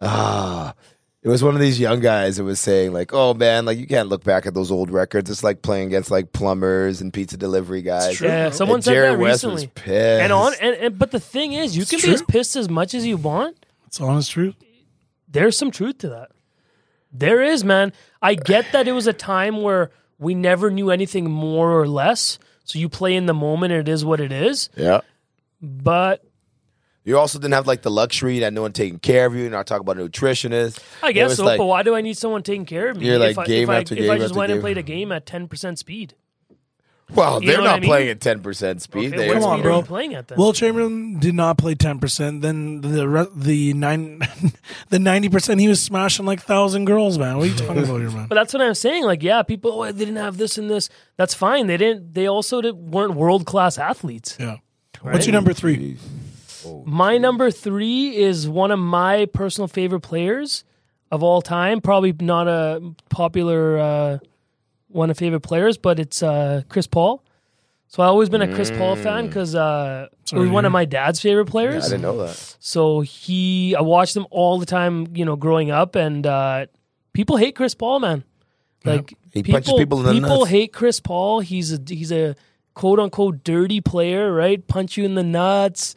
Ah, 0.01 0.73
it 1.23 1.29
was 1.29 1.43
one 1.43 1.55
of 1.55 1.61
these 1.61 1.79
young 1.79 1.99
guys 1.99 2.37
that 2.37 2.43
was 2.43 2.59
saying 2.59 2.93
like, 2.93 3.11
"Oh 3.13 3.33
man, 3.33 3.65
like 3.65 3.77
you 3.77 3.87
can't 3.87 4.09
look 4.09 4.23
back 4.23 4.45
at 4.45 4.53
those 4.53 4.71
old 4.71 4.89
records. 4.91 5.29
It's 5.29 5.43
like 5.43 5.61
playing 5.61 5.87
against 5.87 6.11
like 6.11 6.31
plumbers 6.31 7.01
and 7.01 7.11
pizza 7.13 7.37
delivery 7.37 7.81
guys." 7.81 8.19
Yeah, 8.21 8.49
bro. 8.49 8.51
someone 8.51 8.75
And 8.77 8.83
said 8.83 8.93
Jerry 8.93 9.11
that 9.11 9.19
West 9.19 9.43
recently. 9.43 9.65
was 9.65 9.71
pissed. 9.73 10.21
And 10.23 10.31
on 10.31 10.53
and, 10.61 10.75
and 10.75 10.99
but 10.99 11.11
the 11.11 11.19
thing 11.19 11.53
is, 11.53 11.75
you 11.75 11.85
can 11.85 11.99
be 12.01 12.13
as 12.13 12.21
pissed 12.21 12.55
as 12.55 12.69
much 12.69 12.93
as 12.93 13.05
you 13.05 13.17
want. 13.17 13.65
It's 13.87 13.99
honest 13.99 14.31
truth. 14.31 14.55
There's 15.27 15.57
some 15.57 15.71
truth 15.71 15.97
to 15.99 16.09
that. 16.09 16.29
There 17.11 17.41
is, 17.41 17.63
man. 17.63 17.93
I 18.21 18.35
get 18.35 18.71
that 18.73 18.87
it 18.87 18.91
was 18.91 19.07
a 19.07 19.13
time 19.13 19.61
where 19.61 19.91
we 20.19 20.35
never 20.35 20.69
knew 20.69 20.91
anything 20.91 21.29
more 21.29 21.79
or 21.79 21.87
less. 21.87 22.37
So 22.63 22.79
you 22.79 22.89
play 22.89 23.15
in 23.15 23.25
the 23.27 23.33
moment, 23.33 23.71
and 23.73 23.87
it 23.87 23.91
is 23.91 24.03
what 24.05 24.19
it 24.19 24.31
is. 24.31 24.69
yeah. 24.75 25.01
But 25.61 26.23
You 27.07 27.17
also 27.17 27.39
didn't 27.39 27.53
have 27.53 27.67
like 27.67 27.83
the 27.83 27.89
luxury 27.89 28.39
that 28.39 28.51
no 28.51 28.63
one 28.63 28.73
taking 28.73 28.99
care 28.99 29.27
of 29.27 29.33
you. 29.33 29.43
You're 29.43 29.49
not 29.51 29.65
talking 29.65 29.79
about 29.89 29.97
a 29.97 30.01
nutritionist. 30.09 30.83
I 31.01 31.13
guess 31.13 31.37
so. 31.37 31.45
like- 31.45 31.57
but 31.57 31.65
why 31.65 31.81
do 31.81 31.95
I 31.95 32.01
need 32.01 32.17
someone 32.17 32.43
taking 32.43 32.65
care 32.65 32.89
of 32.89 32.97
me? 32.97 33.05
You're 33.05 33.15
if 33.23 33.37
like 33.37 33.45
I, 33.45 33.47
game 33.47 33.63
if 33.63 33.69
after 33.69 33.95
I, 33.95 33.97
if 33.97 34.03
game 34.03 34.11
I 34.11 34.17
just 34.17 34.25
after 34.31 34.39
went 34.39 34.49
game. 34.49 34.55
and 34.57 34.61
played 34.61 34.77
a 34.77 34.81
game 34.83 35.11
at 35.13 35.25
ten 35.25 35.47
percent 35.47 35.79
speed. 35.79 36.15
Well, 37.15 37.41
You 37.41 37.47
they're 37.53 37.61
not 37.61 37.77
I 37.77 37.79
mean? 37.79 37.87
playing 37.89 38.09
at 38.09 38.19
ten 38.19 38.41
percent 38.41 38.81
speed. 38.81 39.13
Okay, 39.13 39.17
They- 39.19 39.27
what 39.29 39.35
Come 39.35 39.43
on, 39.45 39.57
speed 39.59 39.65
are 39.67 39.69
bro. 39.69 39.77
you 39.77 39.83
playing 39.85 40.13
at 40.15 40.27
then? 40.27 40.37
Wilt 40.37 40.57
Chamberlain 40.57 41.17
did 41.19 41.33
not 41.33 41.57
play 41.57 41.75
ten 41.75 41.99
percent. 41.99 42.41
Then 42.41 42.81
the 42.81 43.07
re- 43.07 43.27
the 43.33 43.73
nine 43.73 44.19
the 44.89 44.99
ninety 44.99 45.29
percent 45.29 45.61
he 45.61 45.69
was 45.69 45.81
smashing 45.81 46.25
like 46.25 46.41
thousand 46.41 46.83
girls, 46.83 47.17
man. 47.17 47.37
What 47.37 47.45
are 47.45 47.51
you 47.51 47.55
talking 47.55 47.83
about 47.85 48.01
here, 48.01 48.11
man? 48.11 48.27
But 48.27 48.35
that's 48.35 48.51
what 48.53 48.61
I'm 48.61 48.73
saying. 48.75 49.05
Like, 49.05 49.23
yeah, 49.23 49.43
people 49.43 49.71
oh, 49.81 49.89
they 49.89 49.97
didn't 50.03 50.17
have 50.17 50.35
this 50.35 50.57
and 50.57 50.69
this. 50.69 50.89
That's 51.15 51.33
fine. 51.33 51.67
They 51.67 51.77
didn't. 51.77 52.13
They 52.15 52.27
also 52.27 52.59
did, 52.59 52.75
weren't 52.75 53.13
world 53.13 53.45
class 53.45 53.77
athletes. 53.77 54.35
Yeah. 54.37 54.57
What's 55.01 55.25
your 55.25 55.31
number 55.33 55.53
three? 55.53 55.97
My 56.85 57.17
number 57.17 57.51
three 57.51 58.15
is 58.15 58.47
one 58.47 58.71
of 58.71 58.79
my 58.79 59.25
personal 59.27 59.67
favorite 59.67 60.01
players 60.01 60.63
of 61.11 61.23
all 61.23 61.41
time. 61.41 61.81
Probably 61.81 62.13
not 62.13 62.47
a 62.47 62.93
popular 63.09 63.77
uh, 63.77 64.17
one 64.87 65.09
of 65.09 65.17
favorite 65.17 65.41
players, 65.41 65.77
but 65.77 65.99
it's 65.99 66.23
uh, 66.23 66.61
Chris 66.69 66.87
Paul. 66.87 67.23
So 67.89 68.03
I've 68.03 68.09
always 68.09 68.27
been 68.29 68.41
a 68.41 68.53
Chris 68.53 68.69
Paul 68.69 68.97
fan 68.97 69.27
because 69.27 69.55
uh, 69.55 70.07
it 70.33 70.37
was 70.37 70.49
one 70.49 70.65
of 70.65 70.73
my 70.73 70.83
dad's 70.83 71.21
favorite 71.21 71.45
players. 71.45 71.85
I 71.85 71.89
didn't 71.89 72.01
know 72.01 72.17
that. 72.25 72.57
So 72.59 72.99
he, 72.99 73.75
I 73.75 73.81
watched 73.81 74.15
him 74.15 74.27
all 74.29 74.59
the 74.59 74.65
time, 74.65 75.07
you 75.15 75.23
know, 75.23 75.37
growing 75.37 75.71
up, 75.71 75.95
and 75.95 76.27
uh, 76.27 76.65
people 77.13 77.37
hate 77.37 77.55
Chris 77.55 77.75
Paul, 77.75 78.01
man. 78.01 78.25
Like 78.83 79.13
He 79.31 79.41
punches 79.41 79.73
people 79.73 79.99
in 80.01 80.05
the 80.05 80.11
people 80.13 80.39
nuts. 80.39 80.49
hate 80.49 80.73
Chris 80.73 80.99
Paul. 80.99 81.39
He's 81.39 81.73
a 81.73 81.79
he's 81.87 82.11
a 82.11 82.35
quote 82.73 82.99
unquote 82.99 83.43
dirty 83.43 83.79
player, 83.81 84.33
right? 84.33 84.65
Punch 84.67 84.97
you 84.97 85.05
in 85.05 85.15
the 85.15 85.23
nuts. 85.23 85.95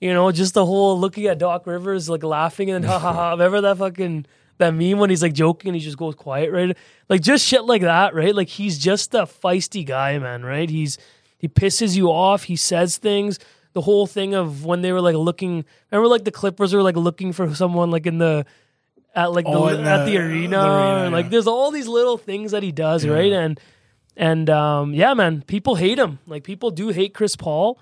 You 0.00 0.14
know, 0.14 0.32
just 0.32 0.54
the 0.54 0.64
whole 0.64 0.98
looking 0.98 1.26
at 1.26 1.38
Doc 1.38 1.66
Rivers 1.66 2.08
like 2.08 2.22
laughing 2.24 2.70
and 2.70 2.84
ha 2.84 2.98
ha 2.98 3.12
ha. 3.12 3.30
Remember 3.32 3.60
that 3.60 3.76
fucking 3.78 4.26
that 4.58 4.70
meme 4.74 4.98
when 4.98 5.10
he's 5.10 5.22
like 5.22 5.34
joking 5.34 5.68
and 5.70 5.76
he 5.76 5.80
just 5.82 5.98
goes 5.98 6.14
quiet, 6.14 6.50
right? 6.50 6.76
Like 7.08 7.20
just 7.20 7.46
shit 7.46 7.64
like 7.64 7.82
that, 7.82 8.14
right? 8.14 8.34
Like 8.34 8.48
he's 8.48 8.78
just 8.78 9.14
a 9.14 9.22
feisty 9.22 9.84
guy, 9.84 10.18
man, 10.18 10.42
right? 10.42 10.68
He's 10.70 10.96
he 11.38 11.48
pisses 11.48 11.96
you 11.96 12.10
off. 12.10 12.44
He 12.44 12.56
says 12.56 12.96
things. 12.98 13.38
The 13.72 13.82
whole 13.82 14.06
thing 14.06 14.34
of 14.34 14.64
when 14.64 14.80
they 14.82 14.92
were 14.92 15.00
like 15.00 15.14
looking, 15.16 15.64
remember 15.90 16.08
like 16.08 16.24
the 16.24 16.32
Clippers 16.32 16.74
were 16.74 16.82
like 16.82 16.96
looking 16.96 17.32
for 17.32 17.54
someone 17.54 17.90
like 17.90 18.06
in 18.06 18.18
the 18.18 18.44
at 19.14 19.32
like 19.32 19.44
Oh, 19.46 19.68
the, 19.68 19.78
in 19.80 19.86
at 19.86 20.04
the- 20.06 20.12
the 20.12 20.18
arena, 20.18 20.56
the 20.58 20.66
arena, 21.02 21.10
like 21.10 21.26
yeah. 21.26 21.30
there's 21.30 21.46
all 21.46 21.70
these 21.70 21.86
little 21.88 22.16
things 22.18 22.52
that 22.52 22.62
he 22.62 22.72
does, 22.72 23.06
right? 23.06 23.32
And 23.32 23.60
and 24.16 24.48
um, 24.50 24.92
yeah, 24.94 25.14
man, 25.14 25.42
people 25.42 25.74
hate 25.76 25.98
him. 25.98 26.18
Like 26.26 26.42
people 26.44 26.70
do 26.70 26.88
hate 26.88 27.14
Chris 27.14 27.36
Paul, 27.36 27.78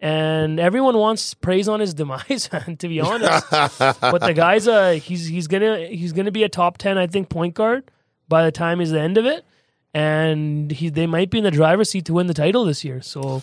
and 0.00 0.58
everyone 0.58 0.96
wants 0.96 1.34
praise 1.34 1.68
on 1.68 1.80
his 1.80 1.94
demise. 1.94 2.48
Man, 2.52 2.76
to 2.78 2.88
be 2.88 3.00
honest, 3.00 3.48
but 3.50 4.18
the 4.20 4.32
guy's 4.34 4.66
uh 4.66 4.92
he's 4.92 5.26
he's 5.26 5.46
gonna 5.46 5.86
he's 5.86 6.12
gonna 6.12 6.30
be 6.32 6.42
a 6.42 6.48
top 6.48 6.78
ten, 6.78 6.98
I 6.98 7.06
think, 7.06 7.28
point 7.28 7.54
guard 7.54 7.84
by 8.28 8.44
the 8.44 8.52
time 8.52 8.80
is 8.80 8.90
the 8.90 9.00
end 9.00 9.18
of 9.18 9.26
it, 9.26 9.44
and 9.92 10.70
he 10.70 10.88
they 10.88 11.06
might 11.06 11.30
be 11.30 11.38
in 11.38 11.44
the 11.44 11.50
driver's 11.50 11.90
seat 11.90 12.06
to 12.06 12.14
win 12.14 12.26
the 12.26 12.34
title 12.34 12.64
this 12.64 12.84
year. 12.84 13.02
So 13.02 13.42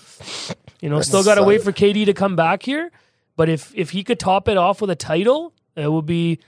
you 0.82 0.90
know, 0.90 1.02
still 1.02 1.24
got 1.24 1.36
to 1.36 1.44
wait 1.44 1.62
for 1.62 1.72
KD 1.72 2.06
to 2.06 2.14
come 2.14 2.36
back 2.36 2.64
here. 2.64 2.92
But 3.36 3.50
if 3.50 3.72
if 3.76 3.92
he 3.92 4.04
could 4.04 4.20
top 4.20 4.48
it 4.48 4.58
off 4.58 4.82
with 4.82 4.90
a 4.90 4.96
title, 4.96 5.54
it 5.76 5.92
would 5.92 6.06
be 6.08 6.40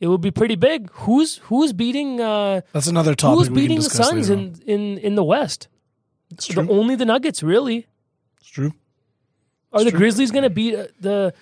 it 0.00 0.08
would 0.08 0.20
be 0.20 0.32
pretty 0.32 0.56
big. 0.56 0.90
Who's 0.92 1.36
who's 1.44 1.72
beating 1.72 2.20
uh 2.20 2.62
That's 2.72 2.88
another 2.88 3.14
topic. 3.14 3.38
who's 3.38 3.50
we 3.50 3.54
can 3.54 3.62
beating 3.62 3.76
the 3.78 3.90
Suns 3.90 4.28
in, 4.28 4.60
in 4.66 4.98
in 4.98 5.14
the 5.14 5.22
West? 5.22 5.68
It's 6.32 6.48
The, 6.48 6.66
only 6.68 6.96
the 6.96 7.04
Nuggets 7.04 7.42
really. 7.42 7.86
It's 8.40 8.48
true. 8.48 8.72
Are 9.72 9.84
the 9.84 9.90
true. 9.90 9.98
Grizzlies 10.00 10.30
going 10.30 10.44
to 10.44 10.50
beat 10.50 10.74
uh, 10.74 10.86
the 11.00 11.34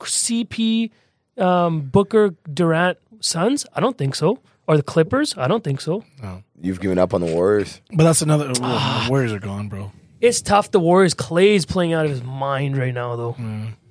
CP 0.00 0.90
um, 1.38 1.82
Booker 1.82 2.34
Durant 2.52 2.98
Suns? 3.20 3.66
I 3.74 3.80
don't 3.80 3.96
think 3.98 4.14
so. 4.14 4.38
Or 4.66 4.76
the 4.76 4.82
Clippers? 4.82 5.34
I 5.36 5.46
don't 5.48 5.62
think 5.62 5.80
so. 5.80 6.04
No. 6.22 6.42
You've 6.60 6.80
given 6.80 6.98
up 6.98 7.12
on 7.12 7.20
the 7.20 7.32
Warriors. 7.32 7.80
But 7.92 8.04
that's 8.04 8.22
another. 8.22 8.50
Ah. 8.60 8.98
Well, 9.00 9.04
the 9.04 9.10
Warriors 9.10 9.32
are 9.32 9.38
gone, 9.40 9.68
bro. 9.68 9.92
It's 10.20 10.40
tough. 10.40 10.70
The 10.70 10.80
Warriors. 10.80 11.12
Clay's 11.12 11.66
playing 11.66 11.92
out 11.92 12.06
of 12.06 12.10
his 12.10 12.22
mind 12.22 12.76
right 12.78 12.94
now, 12.94 13.14
though. 13.16 13.36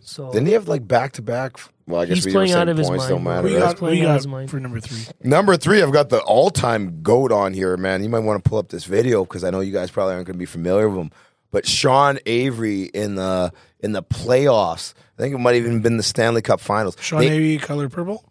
So 0.02 0.32
Didn't 0.32 0.48
he 0.48 0.54
have 0.54 0.68
like 0.68 0.88
back 0.88 1.14
to 1.14 1.22
back? 1.22 1.58
Well, 1.86 2.02
I 2.02 2.06
guess 2.06 2.16
He's 2.16 2.26
we 2.26 2.32
playing 2.32 2.50
were 2.50 2.54
saying 2.54 2.62
out 2.62 2.70
of 2.70 2.78
his 2.78 2.88
points 2.88 3.04
mind, 3.04 3.10
don't 3.10 3.24
matter. 3.24 3.44
We 3.44 3.54
He's 3.54 3.62
right? 3.62 3.68
got, 3.68 3.78
playing 3.78 4.00
we 4.00 4.06
got 4.06 4.16
his 4.16 4.28
mind. 4.28 4.50
for 4.50 4.60
number 4.60 4.80
three. 4.80 5.14
Number 5.24 5.58
three, 5.58 5.82
I've 5.82 5.92
got 5.94 6.10
the 6.10 6.20
all-time 6.22 7.02
goat 7.04 7.32
on 7.32 7.54
here, 7.54 7.78
man. 7.78 8.02
You 8.04 8.10
might 8.10 8.20
want 8.20 8.44
to 8.44 8.50
pull 8.50 8.58
up 8.58 8.70
this 8.70 8.86
video 8.86 9.24
because 9.26 9.44
I 9.44 9.50
know 9.50 9.60
you 9.60 9.72
guys 9.74 9.92
probably 9.92 10.16
aren't 10.16 10.26
going 10.28 10.36
to 10.36 10.40
be 10.40 10.46
familiar 10.46 10.90
with 10.90 10.98
him. 11.00 11.12
But 11.54 11.68
Sean 11.68 12.18
Avery 12.26 12.84
in 12.86 13.14
the 13.16 13.54
in 13.80 13.92
the 13.94 14.02
playoffs, 14.04 14.94
I 15.18 15.22
think 15.22 15.36
it 15.36 15.38
might 15.38 15.54
have 15.56 15.64
even 15.64 15.82
been 15.82 15.98
the 15.98 16.04
Stanley 16.04 16.42
Cup 16.42 16.60
Finals. 16.60 16.98
Sean 17.00 17.20
They- 17.22 17.30
Avery, 17.30 17.58
color 17.60 17.88
purple. 17.90 18.26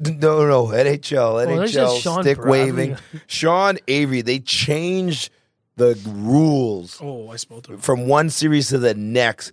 No, 0.00 0.46
no, 0.46 0.66
NHL, 0.66 1.40
Oh, 1.40 1.46
NHL, 1.46 1.68
just 1.68 2.00
stick 2.20 2.38
Bradley. 2.38 2.50
waving. 2.64 2.96
Sean 3.26 3.78
Avery, 3.88 4.22
they 4.22 4.38
changed 4.40 5.30
the 5.76 5.96
rules 6.06 6.98
Oh, 7.00 7.30
I 7.30 7.36
spelled 7.36 7.68
it. 7.70 7.80
from 7.80 8.06
one 8.08 8.30
series 8.30 8.68
to 8.68 8.78
the 8.78 8.94
next 8.94 9.52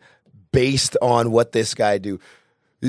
based 0.52 0.98
on 1.02 1.32
what 1.32 1.52
this 1.52 1.74
guy 1.76 1.98
do. 2.00 2.20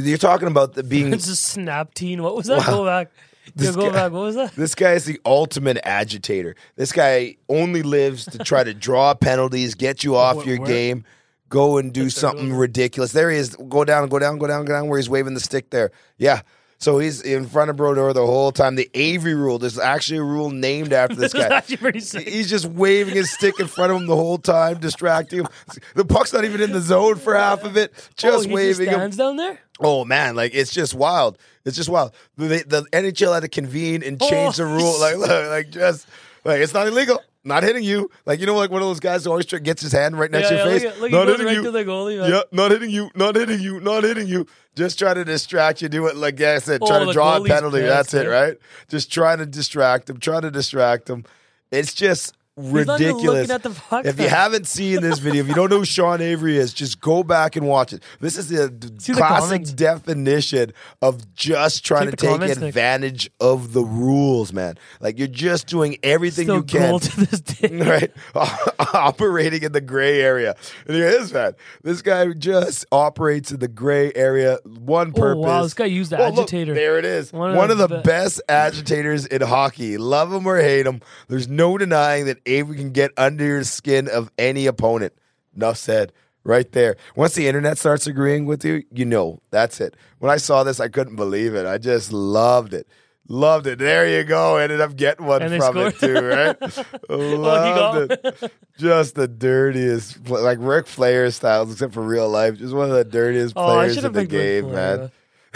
You're 0.05 0.19
talking 0.19 0.49
about 0.49 0.75
the 0.75 0.83
being 0.83 1.13
it's 1.15 1.29
a 1.29 1.37
snap 1.37 1.95
teen. 1.95 2.23
What 2.23 2.37
was 2.37 2.47
that? 2.47 2.65
Go 2.67 2.85
back. 2.85 3.11
This 3.55 3.77
go 3.77 3.87
guy- 3.87 3.93
back. 3.93 4.13
What 4.13 4.23
was 4.23 4.35
that? 4.35 4.57
This 4.57 4.75
guy 4.75 4.93
is 4.95 5.05
the 5.05 5.21
ultimate 5.25 5.79
agitator. 5.85 6.57
This 6.75 6.91
guy 6.91 7.37
only 7.49 7.83
lives 7.85 8.25
to 8.27 8.39
try 8.39 8.65
to 8.65 8.75
draw 8.75 9.15
penalties, 9.15 9.77
get 9.77 10.03
you 10.03 10.17
off 10.17 10.43
Wh- 10.43 10.47
your 10.49 10.59
where? 10.59 10.67
game, 10.67 11.05
go 11.49 11.79
and 11.79 11.93
do 11.93 12.11
something 12.11 12.53
ridiculous. 12.53 13.13
There 13.13 13.31
he 13.31 13.39
is. 13.39 13.55
Go 13.69 13.85
down, 13.85 14.09
go 14.09 14.19
down, 14.19 14.39
go 14.39 14.49
down, 14.49 14.65
go 14.65 14.73
down, 14.73 14.89
where 14.89 14.99
he's 14.99 15.09
waving 15.09 15.35
the 15.35 15.41
stick 15.41 15.71
there. 15.71 15.93
Yeah. 16.19 16.41
So 16.79 16.99
he's 16.99 17.23
in 17.23 17.47
front 17.47 17.71
of 17.71 17.77
Brodeur 17.77 18.13
the 18.13 18.27
whole 18.27 18.53
time. 18.53 18.75
The 18.75 18.91
Avery 18.95 19.35
rule, 19.35 19.59
there's 19.59 19.79
actually 19.79 20.19
a 20.19 20.23
rule 20.25 20.51
named 20.51 20.93
after 20.93 21.17
this 21.17 21.33
guy. 21.35 21.47
actually 21.49 21.79
pretty 21.79 22.01
sick. 22.01 22.29
He's 22.29 22.51
just 22.51 22.67
waving 22.67 23.15
his 23.15 23.31
stick 23.33 23.59
in 23.59 23.67
front 23.67 23.93
of 23.93 23.99
him 24.01 24.07
the 24.07 24.15
whole 24.17 24.37
time, 24.39 24.79
distracting 24.79 25.41
him. 25.41 25.49
The 25.95 26.05
puck's 26.05 26.33
not 26.35 26.45
even 26.45 26.61
in 26.61 26.73
the 26.73 26.81
zone 26.81 27.17
for 27.17 27.35
half 27.35 27.65
of 27.65 27.77
it. 27.79 27.93
oh, 27.97 28.03
Just 28.17 28.47
he 28.49 28.55
waving 28.55 28.91
just 28.91 28.99
him. 28.99 29.11
down 29.13 29.37
there. 29.37 29.59
Oh 29.81 30.05
man, 30.05 30.37
like 30.37 30.55
it's 30.55 30.71
just 30.73 30.95
wild. 30.95 31.39
It's 31.65 31.77
just 31.77 31.89
wild. 31.89 32.15
The, 32.37 32.65
the 32.67 32.83
NHL 32.93 33.35
had 33.35 33.41
to 33.41 33.49
convene 33.49 34.03
and 34.03 34.17
oh, 34.23 34.29
change 34.29 34.61
Oh, 34.61 34.65
the 34.65 34.67
rule. 34.67 34.97
Like, 35.01 35.17
look, 35.17 35.49
like 35.51 35.71
just 35.71 36.07
like 36.45 36.61
it's 36.61 36.75
not 36.75 36.87
illegal. 36.87 37.23
Not 37.47 37.63
hitting 37.63 37.85
you. 37.85 38.11
Like 38.27 38.41
you 38.41 38.47
know, 38.47 38.57
like 38.57 38.71
one 38.71 38.83
of 38.83 38.89
those 38.89 39.01
guys 39.01 39.25
who 39.25 39.31
always 39.31 39.47
gets 39.47 39.81
his 39.81 39.93
hand 39.93 40.19
right 40.19 40.31
next 40.31 40.51
Yeah, 40.51 40.65
to 40.65 40.65
your 40.65 40.67
yeah, 40.67 40.73
face. 40.73 40.83
look 40.85 40.93
at- 40.95 41.01
look, 41.01 41.11
not 41.13 41.29
hitting 41.29 41.47
right 41.47 41.55
you. 41.57 41.63
to 41.63 41.71
the 41.71 41.85
goalie, 41.85 42.19
man. 42.19 42.31
Yeah, 42.31 42.41
not 42.53 42.71
hitting 42.73 42.91
you. 42.91 43.11
Not 43.15 43.37
hitting 43.37 43.61
you. 43.61 43.81
Not 43.81 44.05
hitting 44.05 44.27
you. 44.27 44.47
Just 44.75 44.99
try 44.99 45.15
to 45.15 45.25
distract 45.25 45.81
you. 45.81 45.89
Do 45.89 46.07
it 46.09 46.17
like 46.17 46.39
I 46.41 46.59
said. 46.59 46.83
Try 46.85 46.99
Oh, 46.99 47.07
to 47.07 47.13
draw 47.13 47.37
a 47.39 47.45
penalty. 47.45 47.79
pissed, 47.79 47.89
That's 48.11 48.15
it, 48.15 48.29
right? 48.29 48.59
Just 48.89 49.11
trying 49.13 49.39
to 49.39 49.47
distract 49.47 50.11
him. 50.11 50.19
Trying 50.19 50.43
to 50.43 50.51
distract 50.51 51.09
him. 51.09 51.25
It's 51.71 51.95
just 51.95 52.05
He's 52.19 52.35
not 52.35 52.35
even 52.35 52.36
ridiculous. 52.57 53.49
the. 53.49 54.03
If 54.05 54.19
you 54.21 54.29
haven't 54.29 54.67
seen 54.67 55.01
this 55.03 55.19
video, 55.19 55.43
if 55.43 55.49
you 55.49 55.55
don't 55.55 55.71
know 55.71 55.79
who 55.79 55.85
Sean 55.85 56.21
Avery 56.21 56.57
is, 56.57 56.73
just 56.73 57.01
go 57.01 57.23
back 57.23 57.57
and 57.57 57.67
watch 57.67 57.93
it. 57.93 58.03
This 58.21 58.37
is 58.37 58.49
the 58.49 58.93
See 58.99 59.13
classic 59.13 59.43
comments. 59.49 59.73
definition 59.73 60.73
of 61.03 61.33
just 61.35 61.85
trying 61.85 62.05
Check 62.11 62.11
to 62.11 62.17
take 62.17 62.31
comments, 62.31 62.59
Nick. 62.59 62.69
advantage 62.69 63.31
of 63.41 63.73
the 63.73 63.83
rules, 63.85 64.53
man. 64.53 64.79
Like 65.01 65.19
you're 65.19 65.29
just 65.29 65.67
doing 65.67 65.97
everything 66.03 66.45
still 66.47 66.57
you 66.57 66.63
can. 66.63 66.99
to 67.01 67.21
this 67.27 67.41
day. 67.41 67.77
right? 67.79 68.13
operating 68.95 69.63
in 69.63 69.73
the 69.73 69.81
gray 69.81 70.21
area. 70.21 70.55
And 70.87 70.97
here 70.97 71.07
it 71.09 71.15
is, 71.21 71.33
man. 71.33 71.55
This 71.83 72.03
guy 72.03 72.33
just 72.33 72.87
operates 72.93 73.51
in 73.53 73.61
the 73.61 73.69
gray 73.69 74.13
area. 74.15 74.59
One 74.65 75.13
oh, 75.15 75.21
purpose. 75.21 75.43
wow, 75.45 75.63
this 75.63 75.75
guy 75.75 75.85
used 75.87 76.11
the 76.11 76.19
Oh, 76.19 76.29
look, 76.31 76.45
agitator. 76.45 76.75
there 76.75 76.99
it 76.99 77.05
is. 77.05 77.33
One 77.33 77.55
One, 77.55 77.71
of 77.71 77.79
of 77.79 77.89
the 77.91 77.97
the 77.97 78.03
best 78.03 78.41
agitators 78.49 79.27
in 79.27 79.43
hockey. 79.43 79.99
Love 79.99 80.33
him 80.33 80.47
or 80.47 80.57
hate 80.61 80.87
him. 80.87 81.01
There's 81.29 81.49
no 81.49 81.77
denying 81.79 82.27
that 82.27 82.39
Avery 82.47 82.77
can 82.77 82.91
get 82.93 83.11
under 83.17 83.45
your 83.45 83.65
skin 83.65 84.09
of 84.09 84.31
any 84.39 84.67
opponent. 84.67 85.13
Enough 85.55 85.77
said. 85.79 86.13
Right 86.45 86.71
there. 86.71 86.97
Once 87.17 87.35
the 87.35 87.49
internet 87.49 87.77
starts 87.77 88.07
agreeing 88.07 88.47
with 88.47 88.65
you, 88.65 88.85
you 88.93 89.05
know 89.05 89.41
that's 89.51 89.81
it. 89.81 89.97
When 90.21 90.31
I 90.31 90.37
saw 90.37 90.63
this, 90.63 90.79
I 90.79 90.87
couldn't 90.87 91.17
believe 91.17 91.57
it. 91.57 91.67
I 91.67 91.77
just 91.79 92.13
loved 92.13 92.73
it. 92.73 92.87
Loved 93.29 93.67
it. 93.67 93.81
There 93.81 94.09
you 94.09 94.23
go. 94.23 94.57
Ended 94.57 94.81
up 94.81 94.95
getting 94.95 95.27
one 95.27 95.41
from 95.59 95.77
it 95.79 95.99
too, 95.99 96.15
right? 96.15 96.57
Loved 97.11 98.13
it. 98.13 98.53
Just 98.79 99.17
the 99.17 99.27
dirtiest, 99.27 100.29
like 100.29 100.59
Ric 100.61 100.87
Flair 100.87 101.29
styles, 101.33 101.73
except 101.73 101.93
for 101.93 102.03
real 102.03 102.29
life. 102.29 102.57
Just 102.59 102.73
one 102.73 102.89
of 102.89 102.95
the 102.95 103.05
dirtiest 103.05 103.55
Oh, 103.57 103.65
players 103.65 103.97
in 104.05 104.13
the 104.13 104.27
game, 104.27 104.71
man. 104.73 105.11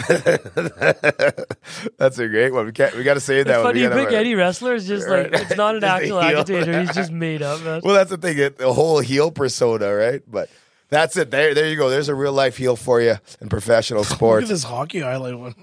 That's 1.97 2.17
a 2.19 2.27
great 2.27 2.51
one. 2.53 2.65
We 2.65 2.71
can't. 2.71 2.95
We 2.95 3.03
got 3.03 3.15
to 3.15 3.19
save 3.19 3.45
that 3.45 3.55
It's 3.55 3.63
one. 3.63 3.67
funny 3.73 3.79
We 3.79 3.83
you 3.83 3.89
gotta- 3.89 4.05
pick 4.05 4.13
any 4.13 4.35
wrestler. 4.35 4.73
is 4.75 4.87
just 4.87 5.07
like 5.07 5.29
it's 5.33 5.55
not 5.55 5.75
an 5.75 5.83
actual 5.85 6.21
heel. 6.21 6.39
agitator. 6.39 6.79
He's 6.81 6.93
just 6.93 7.11
made 7.11 7.41
up. 7.41 7.61
Man. 7.61 7.81
Well, 7.83 7.95
that's 7.95 8.09
the 8.09 8.17
thing. 8.17 8.37
it- 8.37 8.57
The 8.57 8.73
whole 8.73 8.99
heel 8.99 9.31
persona, 9.31 9.93
right? 9.93 10.21
But 10.27 10.49
that's 10.89 11.15
it. 11.17 11.31
There, 11.31 11.53
there 11.53 11.67
you 11.69 11.75
go. 11.75 11.89
There's 11.89 12.09
a 12.09 12.15
real 12.15 12.33
life 12.33 12.57
heel 12.57 12.75
for 12.75 13.01
you 13.01 13.15
in 13.39 13.49
professional 13.49 14.01
Look 14.01 14.11
at 14.11 14.15
sports. 14.17 14.49
this 14.49 14.63
hockey 14.63 14.99
highlight 14.99 15.37
one. 15.37 15.55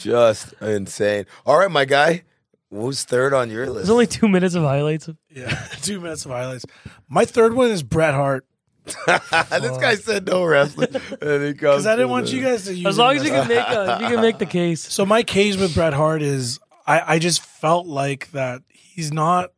Just 0.00 0.52
insane. 0.60 1.26
All 1.46 1.58
right, 1.58 1.70
my 1.70 1.84
guy. 1.84 2.24
Who's 2.72 3.02
third 3.02 3.34
on 3.34 3.50
your 3.50 3.66
list? 3.66 3.76
There's 3.78 3.90
only 3.90 4.06
two 4.06 4.28
minutes 4.28 4.54
of 4.54 4.62
highlights. 4.62 5.08
yeah, 5.28 5.48
two 5.82 6.00
minutes 6.00 6.24
of 6.24 6.30
highlights. 6.30 6.64
My 7.08 7.24
third 7.24 7.52
one 7.54 7.68
is 7.70 7.82
Bret 7.82 8.14
Hart 8.14 8.46
this 9.06 9.78
guy 9.78 9.94
said 9.96 10.26
no 10.26 10.44
wrestling, 10.44 10.88
and 11.20 11.42
he 11.44 11.54
comes. 11.54 11.54
because 11.54 11.86
I 11.86 11.96
didn't 11.96 12.10
want 12.10 12.26
the- 12.26 12.32
you 12.32 12.42
guys 12.42 12.64
to 12.64 12.74
use. 12.74 12.86
As 12.86 12.98
long 12.98 13.16
as 13.16 13.24
you 13.24 13.30
can 13.30 13.48
make 13.48 13.58
a, 13.58 13.98
you 14.00 14.08
can 14.08 14.20
make 14.20 14.38
the 14.38 14.46
case. 14.60 14.80
So 14.80 15.04
my 15.06 15.22
case 15.22 15.56
with 15.56 15.74
Bret 15.74 15.92
Hart 15.94 16.22
is 16.22 16.58
I, 16.86 17.14
I 17.14 17.18
just 17.18 17.42
felt 17.42 17.86
like 17.86 18.30
that 18.32 18.62
he's 18.68 19.12
not 19.12 19.50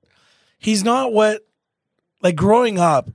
he's 0.58 0.84
not 0.84 1.12
what 1.12 1.42
like 2.22 2.36
growing 2.36 2.78
up, 2.78 3.10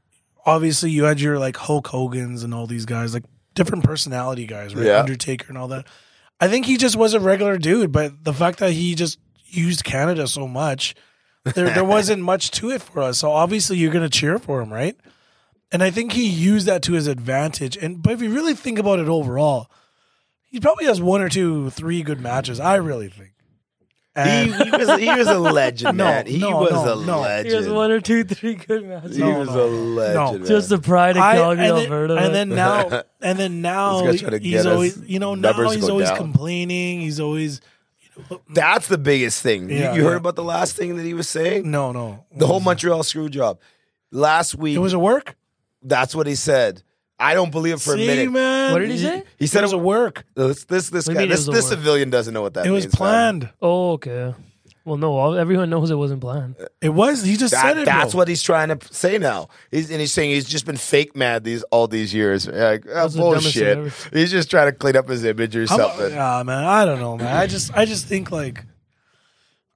obviously 0.45 0.91
you 0.91 1.03
had 1.03 1.19
your 1.21 1.39
like 1.39 1.57
Hulk 1.57 1.87
Hogan's 1.87 2.43
and 2.43 2.53
all 2.53 2.67
these 2.67 2.85
guys, 2.85 3.13
like 3.13 3.23
different 3.53 3.83
personality 3.83 4.45
guys, 4.45 4.75
right? 4.75 4.85
Yeah. 4.85 4.99
Undertaker 4.99 5.47
and 5.49 5.57
all 5.57 5.67
that. 5.69 5.85
I 6.39 6.47
think 6.47 6.65
he 6.65 6.77
just 6.77 6.95
was 6.95 7.13
a 7.13 7.19
regular 7.19 7.57
dude, 7.57 7.91
but 7.91 8.23
the 8.23 8.33
fact 8.33 8.59
that 8.59 8.71
he 8.71 8.93
just 8.95 9.17
used 9.45 9.83
Canada 9.83 10.27
so 10.27 10.47
much, 10.47 10.93
there 11.43 11.69
there 11.69 11.83
wasn't 11.97 12.21
much 12.21 12.51
to 12.51 12.69
it 12.71 12.81
for 12.81 13.01
us. 13.01 13.17
So 13.17 13.31
obviously 13.31 13.77
you're 13.77 13.91
gonna 13.93 14.09
cheer 14.09 14.37
for 14.39 14.61
him, 14.61 14.71
right? 14.71 14.95
And 15.71 15.83
I 15.83 15.91
think 15.91 16.13
he 16.13 16.27
used 16.27 16.65
that 16.67 16.81
to 16.83 16.93
his 16.93 17.07
advantage. 17.07 17.75
And 17.77 18.01
but 18.01 18.13
if 18.13 18.21
you 18.21 18.33
really 18.33 18.53
think 18.53 18.79
about 18.79 18.99
it 18.99 19.07
overall, 19.07 19.69
he 20.49 20.59
probably 20.59 20.85
has 20.85 21.01
one 21.01 21.21
or 21.21 21.29
two, 21.29 21.69
three 21.71 22.03
good 22.03 22.21
matches. 22.21 22.59
I 22.59 22.75
really 22.75 23.09
think. 23.09 23.31
He, 24.15 24.21
And 24.23 24.55
he 24.55 24.71
was 24.71 24.99
he 24.99 25.13
was 25.13 25.27
a 25.27 25.37
legend, 25.39 25.97
No, 25.97 26.05
man. 26.05 26.25
He 26.25 26.39
no, 26.39 26.57
was 26.61 26.71
no, 26.71 26.99
a 27.01 27.05
no. 27.05 27.19
legend. 27.19 27.53
Here's 27.53 27.69
one 27.69 27.91
or 27.91 27.99
two, 28.01 28.23
three 28.23 28.55
good 28.55 28.83
matches. 28.87 29.15
he 29.17 29.21
No, 29.21 29.39
was 29.39 29.49
no, 29.49 29.65
a 29.65 29.67
legend. 29.67 30.39
man. 30.39 30.47
Just 30.47 30.69
the 30.69 30.79
pride 30.79 31.17
of 31.17 31.21
I- 31.23 31.35
Calgary, 31.35 31.67
and, 31.67 31.77
then, 31.77 31.83
Alberta. 31.83 32.15
and 32.15 32.33
then 32.33 32.49
now, 32.49 33.03
and 33.21 33.37
then 33.37 33.61
now, 33.61 34.01
This 34.01 34.11
guy's 34.13 34.21
trying 34.21 34.41
to 34.41 34.47
he's 34.47 34.65
always, 34.65 34.97
you 35.07 35.19
know, 35.19 35.35
now 35.35 35.69
he's 35.69 35.87
always 35.87 36.07
down. 36.09 36.17
complaining. 36.17 37.01
He's 37.01 37.19
always, 37.19 37.61
That's 38.49 38.87
the 38.87 38.97
biggest 38.97 39.43
thing. 39.43 39.69
You- 39.69 39.75
Yeah, 39.75 39.93
you, 39.93 40.03
heard 40.03 40.11
yeah. 40.11 40.17
about 40.17 40.35
the 40.35 40.43
last 40.43 40.75
thing 40.75 40.95
that 40.95 41.03
he 41.03 41.13
was 41.13 41.29
saying? 41.29 41.69
no, 41.69 41.91
no. 41.91 42.25
The 42.35 42.47
whole 42.47 42.59
Montreal 42.61 43.03
screw 43.03 43.29
job. 43.29 43.59
Last 44.09 44.55
week, 44.55 44.75
It 44.75 44.79
was 44.79 44.93
a 44.93 44.99
work. 44.99 45.35
That's 45.87 46.13
what 46.15 46.27
he 46.27 46.35
said. 46.35 46.83
I 47.19 47.33
don't 47.33 47.51
believe 47.51 47.75
it 47.75 47.81
for 47.81 47.95
See, 47.97 48.03
a 48.03 48.07
minute. 48.07 48.31
man. 48.31 48.73
What 48.73 48.79
did 48.79 48.91
he 48.91 48.97
say? 48.99 49.23
He 49.39 49.47
said 49.47 49.47
It 49.47 49.47
said 49.47 49.61
was 49.63 49.73
a 49.73 49.77
work. 49.79 50.23
This 50.35 50.65
this 50.65 50.89
this 50.89 51.07
What 51.07 51.15
do 51.15 51.21
you 51.23 51.27
guy 51.27 51.35
this 51.35 51.45
this 51.47 51.67
civilian 51.67 52.09
doesn't 52.11 52.33
know 52.33 52.43
what 52.43 52.53
that 52.53 52.65
It 52.67 52.71
means. 52.71 52.85
was 52.85 52.93
man. 52.93 52.97
planned. 52.97 53.49
oh, 53.61 53.91
okay. 53.93 54.35
Well, 54.85 54.95
no, 54.95 55.17
all, 55.17 55.35
everyone 55.35 55.69
knows 55.69 55.91
it 55.91 55.95
wasn't 55.95 56.21
planned. 56.21 56.55
It 56.79 56.89
was. 56.89 57.21
He 57.21 57.35
just 57.35 57.51
That- 57.53 57.61
said 57.61 57.77
it. 57.79 57.85
that's 57.85 58.13
bro. 58.13 58.19
what 58.19 58.27
he's 58.29 58.41
trying 58.41 58.69
to 58.69 58.79
say 58.93 59.17
now. 59.17 59.49
He's, 59.69 59.91
and 59.91 59.99
he's 59.99 60.13
saying 60.13 60.29
he's 60.29 60.45
just 60.45 60.65
been 60.65 60.77
fake 60.77 61.13
mad 61.13 61.43
these 61.43 61.61
all 61.63 61.87
these 61.89 62.13
years. 62.13 62.47
Like, 62.47 62.87
uh, 62.87 62.93
That's 62.93 63.15
the 63.15 63.19
dumbest 63.21 63.53
thing 63.53 63.81
bullshit. 63.81 64.13
He's 64.13 64.31
just 64.31 64.49
trying 64.49 64.71
to 64.71 64.77
clean 64.77 64.95
up 64.95 65.09
his 65.09 65.25
image 65.25 65.57
or 65.57 65.65
How 65.67 65.75
about- 65.75 65.95
something. 65.97 66.13
yeah, 66.15 66.41
man. 66.43 66.63
I 66.63 66.85
don't 66.85 66.99
know, 66.99 67.17
man. 67.17 67.35
I 67.35 67.47
just, 67.47 67.75
I 67.75 67.83
just 67.83 68.05
think 68.05 68.31
like, 68.31 68.63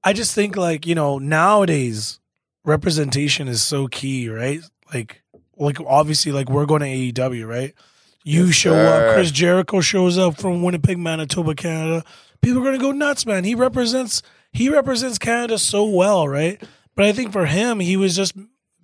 I 0.04 0.14
just 0.14 0.34
think 0.34 0.56
like 0.56 0.86
you 0.88 0.96
know 0.96 1.18
nowadays 1.20 2.20
representation 2.64 3.48
is 3.50 3.62
so 3.62 3.88
key, 3.88 4.30
right? 4.30 4.62
Like, 4.94 5.21
like 5.62 5.80
obviously, 5.86 6.32
like 6.32 6.50
we're 6.50 6.66
going 6.66 6.82
to 6.82 6.88
AEW, 7.22 7.48
right? 7.48 7.74
You 8.24 8.46
Yes, 8.48 8.56
show 8.56 8.74
sir. 8.74 9.10
up. 9.10 9.14
Chris 9.16 9.32
Jericho 9.32 9.82
shows 9.82 10.18
up 10.18 10.38
from 10.40 10.62
Winnipeg, 10.62 10.98
Manitoba, 11.00 11.56
Canada. 11.56 12.04
People 12.42 12.62
are 12.62 12.66
gonna 12.66 12.78
go 12.78 12.92
nuts, 12.92 13.26
man. 13.26 13.44
He 13.44 13.56
represents, 13.56 14.22
he 14.52 14.70
represents 14.70 15.18
Canada 15.18 15.58
so 15.58 15.86
well, 15.86 16.28
right? 16.28 16.62
But 16.96 17.06
I 17.06 17.14
think 17.14 17.32
for 17.32 17.46
him, 17.46 17.80
he 17.80 17.98
was 17.98 18.16
just 18.16 18.34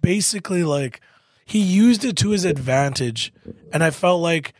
basically 0.01 0.63
like 0.63 1.01
he 1.45 1.59
used 1.59 2.03
it 2.05 2.15
to 2.17 2.29
his 2.31 2.45
advantage, 2.45 3.31
and 3.71 3.83
I 3.83 3.89
felt 3.91 4.21
like 4.21 4.53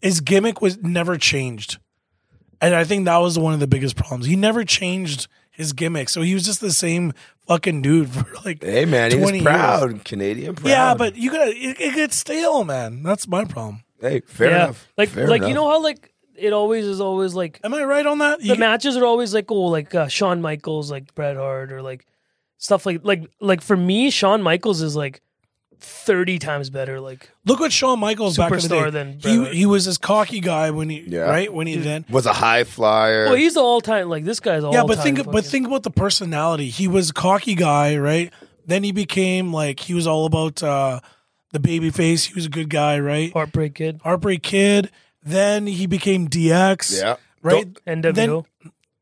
his 0.00 0.20
gimmick 0.20 0.60
was 0.60 0.78
never 0.78 1.16
changed. 1.16 1.78
And 2.60 2.74
I 2.74 2.84
think 2.84 3.04
that 3.06 3.16
was 3.18 3.38
one 3.38 3.54
of 3.54 3.60
the 3.60 3.66
biggest 3.66 3.96
problems. 3.96 4.26
He 4.26 4.36
never 4.36 4.64
changed 4.64 5.28
his 5.50 5.72
gimmick. 5.72 6.08
So 6.08 6.22
he 6.22 6.34
was 6.34 6.44
just 6.44 6.60
the 6.60 6.72
same 6.72 7.12
fucking 7.50 7.82
dude 7.82 8.08
for 8.14 8.24
like 8.44 8.62
Hey 8.62 8.84
man, 8.84 9.10
he 9.10 9.16
was 9.16 9.24
20 9.30 9.38
years. 9.38 9.44
proud, 9.44 10.04
Canadian 10.04 10.54
proud. 10.54 10.68
Yeah, 10.70 10.94
but 10.94 11.16
you 11.16 11.30
gotta 11.30 11.50
it, 11.50 11.80
it 11.80 11.94
gets 11.94 12.16
stale, 12.16 12.64
man. 12.64 13.02
That's 13.02 13.26
my 13.26 13.44
problem. 13.44 13.82
hey, 14.00 14.20
fair 14.26 14.50
yeah, 14.50 14.64
enough. 14.64 14.88
like 14.96 15.08
Fair 15.10 15.26
like 15.28 15.38
enough. 15.38 15.48
you 15.48 15.54
know 15.54 15.68
how 15.68 15.82
like 15.82 16.12
it 16.36 16.52
always 16.52 16.84
is 16.86 17.00
always 17.00 17.34
like 17.34 17.60
Am 17.64 17.74
I 17.74 17.82
right 17.84 18.06
on 18.06 18.18
that? 18.18 18.38
the 18.40 18.46
You- 18.46 18.56
matches 18.56 18.96
are 18.96 19.04
always 19.04 19.34
like 19.34 19.50
oh 19.50 19.66
like 19.78 19.94
uh, 19.94 20.08
Shawn 20.08 20.40
Michaels 20.40 20.90
like 20.90 21.14
Bret 21.14 21.36
Hart 21.36 21.70
or 21.72 21.82
like 21.82 22.06
stuff 22.58 22.86
like 22.86 23.00
like 23.04 23.24
like 23.40 23.60
for 23.62 23.76
me 23.76 24.10
Shawn 24.10 24.42
Michaels 24.42 24.80
is 24.80 24.94
like 24.96 25.20
thirty 25.80 26.38
times 26.38 26.70
better 26.70 27.00
like 27.00 27.30
look 27.44 27.60
what 27.60 27.72
Shawn 27.72 27.98
Michaels 27.98 28.36
back 28.36 28.50
in 28.52 28.58
the 28.58 28.62
Superstar 28.68 28.84
day. 28.84 28.90
than 28.90 29.18
he 29.18 29.54
he 29.58 29.66
was 29.66 29.84
this 29.86 29.98
cocky 29.98 30.40
guy 30.40 30.70
when 30.70 30.88
he 30.90 31.00
Yeah. 31.00 31.20
right 31.22 31.52
when 31.52 31.66
he 31.66 31.76
then 31.76 32.04
was 32.10 32.26
a 32.26 32.32
high 32.32 32.64
flyer. 32.64 33.24
well 33.26 33.34
he's 33.34 33.54
the 33.54 33.60
all 33.60 33.80
time 33.80 34.08
like 34.08 34.24
this 34.24 34.40
guy's 34.40 34.62
all 34.64 34.72
yeah, 34.72 34.84
but 34.86 34.98
think 34.98 35.22
time 35.22 35.32
but 35.32 35.44
think 35.44 35.66
about 35.66 35.82
the 35.82 35.90
personality. 35.90 36.68
He 36.68 36.86
was 36.88 37.10
a 37.10 37.12
cocky 37.14 37.54
guy, 37.54 37.96
right? 37.96 38.32
Then 38.66 38.84
he 38.84 38.92
became 38.92 39.52
like 39.52 39.80
he 39.80 39.94
was 39.94 40.06
all 40.06 40.26
about 40.26 40.62
uh 40.62 41.00
the 41.52 41.58
baby 41.60 41.90
face. 41.90 42.24
He 42.26 42.34
was 42.34 42.46
a 42.46 42.50
good 42.50 42.70
guy, 42.70 42.98
right? 43.00 43.32
Heartbreak 43.32 43.74
Kid 43.74 44.00
Heartbreak 44.04 44.42
Kid. 44.42 44.90
Then 45.22 45.66
he 45.66 45.86
became 45.86 46.28
DX. 46.28 47.00
yeah. 47.00 47.16
Right. 47.42 47.66
NWO 47.86 48.14
Then- 48.14 48.44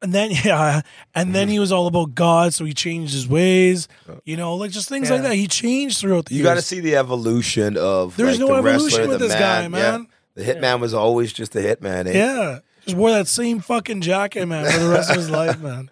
And 0.01 0.13
then 0.13 0.31
yeah, 0.45 0.83
and 1.15 1.35
then 1.35 1.49
he 1.49 1.59
was 1.59 1.73
all 1.73 1.87
about 1.89 2.15
God, 2.15 2.55
so 2.55 2.65
he 2.65 2.73
changed 2.73 3.13
his 3.13 3.27
ways. 3.29 3.89
You 4.25 4.37
know, 4.37 4.55
like 4.55 4.71
just 4.71 4.89
things 4.89 5.11
like 5.11 5.23
Yeah. 5.23 5.29
that. 5.31 5.35
He 5.35 5.49
changed 5.49 5.99
throughout 6.01 6.27
the 6.27 6.35
You 6.37 6.43
got 6.45 6.55
to 6.55 6.63
see 6.63 6.81
the 6.81 6.95
evolution 6.97 7.77
of 7.77 8.17
There's 8.17 8.39
like, 8.39 8.49
no 8.49 8.55
the 8.63 8.69
evolution 8.69 8.99
wrestler, 9.01 9.09
with 9.09 9.19
the 9.21 9.27
this 9.29 9.35
guy, 9.35 9.63
Yeah. 9.63 9.69
man. 9.69 10.07
The 10.35 10.45
hitman 10.45 10.79
was 10.81 10.95
always 10.95 11.33
just 11.33 11.57
a 11.57 11.59
hitman. 11.59 12.07
Eh? 12.07 12.13
Yeah, 12.17 12.59
just 12.85 12.97
wore 12.97 13.11
that 13.11 13.27
same 13.27 13.59
fucking 13.59 14.03
jacket, 14.03 14.47
man, 14.47 14.71
for 14.71 14.79
the 14.79 14.89
rest 14.89 15.11
of 15.11 15.17
his 15.17 15.31
life, 15.31 15.59
man. 15.69 15.91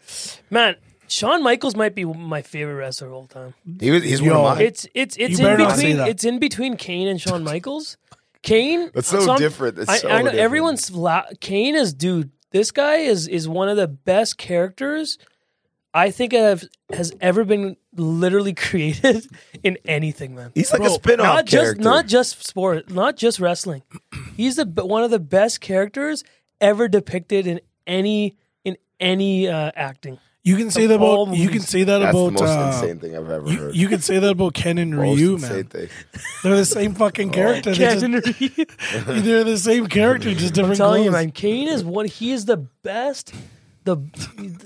man 0.50 0.76
Shawn 1.08 1.42
Michaels 1.42 1.74
might 1.76 1.94
be 1.96 2.04
my 2.04 2.42
favorite 2.42 2.74
wrestler 2.74 3.08
of 3.08 3.12
all 3.14 3.26
time 3.26 3.54
He 3.80 3.90
was. 3.92 4.02
He's 4.04 4.20
Yo. 4.20 4.32
one 4.40 4.52
of 4.52 4.58
mine. 4.58 4.66
it's 4.66 4.86
it's 4.94 5.16
it's 5.16 5.38
You 5.40 5.46
in 5.46 5.52
better 5.52 5.58
not 5.64 5.70
say 5.76 5.76
between 5.82 5.96
that. 5.98 6.08
it's 6.08 6.24
in 6.24 6.38
between 6.38 6.76
Kane 6.76 7.06
and 7.08 7.20
Shawn 7.20 7.42
Michaels 7.44 7.96
Kane 8.42 8.90
That's 8.94 9.08
so 9.08 9.30
I'm- 9.30 9.38
different. 9.38 9.78
It's 9.80 9.88
I, 9.88 9.96
so 9.98 10.08
I 10.08 10.12
know 10.18 10.18
different. 10.24 10.38
everyone's 10.40 10.90
la- 10.92 11.24
Kane 11.40 11.74
is 11.76 11.92
dude. 11.94 12.30
This 12.52 12.70
guy 12.70 12.96
is 12.96 13.26
is 13.28 13.48
one 13.48 13.68
of 13.68 13.76
the 13.76 13.88
best 13.88 14.38
characters 14.38 15.18
I 15.92 16.10
think 16.10 16.32
have 16.32 16.64
has 16.92 17.12
ever 17.20 17.44
been 17.44 17.76
literally 17.94 18.52
created 18.66 19.26
in 19.62 19.78
anything, 19.86 20.34
man. 20.34 20.52
He's 20.54 20.70
like 20.70 20.80
a 20.80 20.84
Bro, 20.84 20.92
spin-off 20.94 21.24
not 21.26 21.44
just 21.46 21.62
character. 21.62 21.82
not 21.82 22.06
just 22.06 22.46
sport, 22.46 22.90
not 22.90 23.16
just 23.16 23.40
wrestling. 23.40 23.82
He's 24.36 24.56
the 24.56 24.66
one 24.84 25.02
of 25.04 25.10
the 25.10 25.18
best 25.18 25.60
characters 25.60 26.22
ever 26.60 26.86
depicted 26.88 27.46
in 27.46 27.60
any 27.86 28.36
in 28.64 28.76
any 29.00 29.48
uh, 29.48 29.72
acting. 29.74 30.18
You 30.46 30.56
can 30.56 30.70
say 30.70 30.86
that 30.86 30.94
about 30.94 31.34
you 31.36 31.48
can 31.48 31.60
say 31.60 31.82
that 31.82 31.98
That's 31.98 32.10
about 32.16 32.26
the 32.36 32.42
most 32.44 32.56
uh, 32.56 32.72
insane 32.82 32.98
thing 33.00 33.16
I've 33.16 33.28
ever 33.28 33.50
you, 33.50 33.58
heard. 33.58 33.74
you 33.74 33.88
can 33.88 34.00
say 34.00 34.20
that 34.20 34.30
about 34.30 34.54
Ken 34.54 34.78
and 34.78 34.94
Most 34.94 35.18
Ryu, 35.18 35.32
insane 35.34 35.50
man. 35.56 35.64
thing. 35.64 35.88
They're 36.44 36.56
the 36.56 36.64
same 36.64 36.94
fucking 36.94 37.30
character. 37.40 37.72
They 37.72 37.76
just- 37.78 38.00
Ken 38.00 38.12
Reed. 38.12 38.70
they're 39.24 39.42
the 39.42 39.58
same 39.58 39.88
character, 39.88 40.32
just 40.34 40.54
different 40.54 40.74
I'm 40.80 40.84
telling 40.86 41.02
you, 41.04 41.10
clothes. 41.10 41.24
man, 41.24 41.32
Kane 41.32 41.66
is 41.66 41.84
one. 41.84 42.06
He 42.06 42.30
is 42.30 42.44
the 42.44 42.58
best. 42.58 43.34
The 43.82 43.96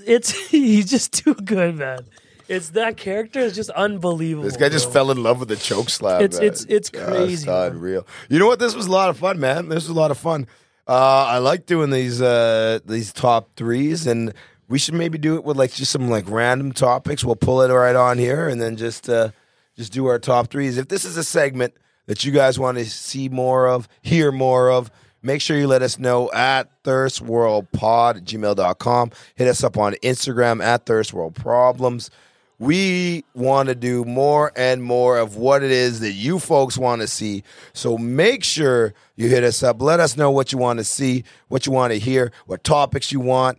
it's 0.05 0.29
he's 0.49 0.85
just 0.89 1.13
too 1.13 1.33
good, 1.33 1.77
man. 1.77 2.01
It's 2.47 2.69
that 2.71 2.97
character 2.97 3.39
is 3.39 3.55
just 3.55 3.71
unbelievable. 3.71 4.43
This 4.43 4.57
guy 4.57 4.69
just 4.69 4.85
bro. 4.85 4.93
fell 4.93 5.11
in 5.11 5.23
love 5.23 5.39
with 5.39 5.49
the 5.49 5.55
choke 5.55 5.89
slam. 5.89 6.21
It's- 6.21 6.37
man. 6.39 6.45
it's- 6.47 6.65
it's 6.69 6.89
crazy, 6.91 7.47
man. 7.47 7.71
unreal. 7.71 8.05
You 8.29 8.37
know 8.37 8.45
what? 8.45 8.59
This 8.59 8.75
was 8.75 8.85
a 8.85 8.91
lot 8.91 9.09
of 9.09 9.17
fun, 9.17 9.39
man. 9.39 9.69
This 9.69 9.87
was 9.87 9.89
a 9.89 9.99
lot 9.99 10.11
of 10.11 10.19
fun. 10.19 10.45
Uh, 10.87 11.25
I 11.27 11.37
like 11.39 11.65
doing 11.65 11.89
these 11.89 12.21
uh, 12.21 12.79
these 12.85 13.11
top 13.13 13.49
threes, 13.55 14.05
and 14.05 14.33
we 14.71 14.79
should 14.79 14.93
maybe 14.93 15.17
do 15.17 15.35
it 15.35 15.43
with 15.43 15.57
like 15.57 15.73
just 15.73 15.91
some 15.91 16.09
like 16.09 16.23
random 16.29 16.71
topics. 16.71 17.25
We'll 17.25 17.35
pull 17.35 17.61
it 17.61 17.73
right 17.73 17.95
on 17.95 18.17
here, 18.17 18.47
and 18.47 18.61
then 18.61 18.77
just 18.77 19.09
uh, 19.09 19.31
just 19.75 19.91
do 19.91 20.05
our 20.05 20.17
top 20.17 20.49
threes. 20.49 20.77
If 20.77 20.87
this 20.87 21.03
is 21.03 21.17
a 21.17 21.25
segment 21.25 21.73
that 22.05 22.23
you 22.23 22.31
guys 22.31 22.57
want 22.57 22.77
to 22.77 22.85
see 22.85 23.27
more 23.27 23.67
of, 23.67 23.89
hear 24.01 24.31
more 24.31 24.71
of, 24.71 24.89
make 25.21 25.41
sure 25.41 25.57
you 25.57 25.67
let 25.67 25.81
us 25.81 25.99
know 25.99 26.31
at 26.31 26.83
thirstworldpod 26.83 28.23
gmail.com. 28.23 29.11
Hit 29.35 29.47
us 29.49 29.61
up 29.61 29.77
on 29.77 29.93
Instagram 29.95 30.63
at 30.63 30.85
thirstworldproblems. 30.85 32.09
We 32.57 33.25
want 33.33 33.67
to 33.67 33.75
do 33.75 34.05
more 34.05 34.53
and 34.55 34.81
more 34.81 35.17
of 35.17 35.35
what 35.35 35.63
it 35.63 35.71
is 35.71 35.99
that 35.99 36.11
you 36.11 36.39
folks 36.39 36.77
want 36.77 37.01
to 37.01 37.07
see. 37.07 37.43
So 37.73 37.97
make 37.97 38.45
sure 38.45 38.93
you 39.17 39.27
hit 39.27 39.43
us 39.43 39.63
up. 39.63 39.81
Let 39.81 39.99
us 39.99 40.15
know 40.15 40.31
what 40.31 40.53
you 40.53 40.59
want 40.59 40.79
to 40.79 40.85
see, 40.85 41.25
what 41.49 41.65
you 41.65 41.73
want 41.73 41.91
to 41.91 41.99
hear, 41.99 42.31
what 42.45 42.63
topics 42.63 43.11
you 43.11 43.19
want. 43.19 43.57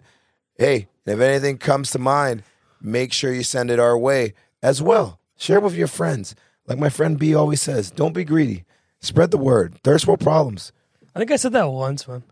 Hey, 0.62 0.86
if 1.06 1.18
anything 1.18 1.58
comes 1.58 1.90
to 1.90 1.98
mind, 1.98 2.44
make 2.80 3.12
sure 3.12 3.32
you 3.32 3.42
send 3.42 3.68
it 3.68 3.80
our 3.80 3.98
way 3.98 4.34
as 4.62 4.80
well. 4.80 5.18
Share 5.36 5.56
it 5.56 5.64
with 5.64 5.74
your 5.74 5.88
friends. 5.88 6.36
Like 6.68 6.78
my 6.78 6.88
friend 6.88 7.18
B 7.18 7.34
always 7.34 7.60
says, 7.60 7.90
don't 7.90 8.12
be 8.14 8.22
greedy. 8.22 8.64
Spread 9.00 9.32
the 9.32 9.38
word. 9.38 9.80
Thirst 9.82 10.06
world 10.06 10.20
problems. 10.20 10.70
I 11.16 11.18
think 11.18 11.32
I 11.32 11.36
said 11.36 11.52
that 11.54 11.64
once, 11.64 12.06
man. 12.06 12.22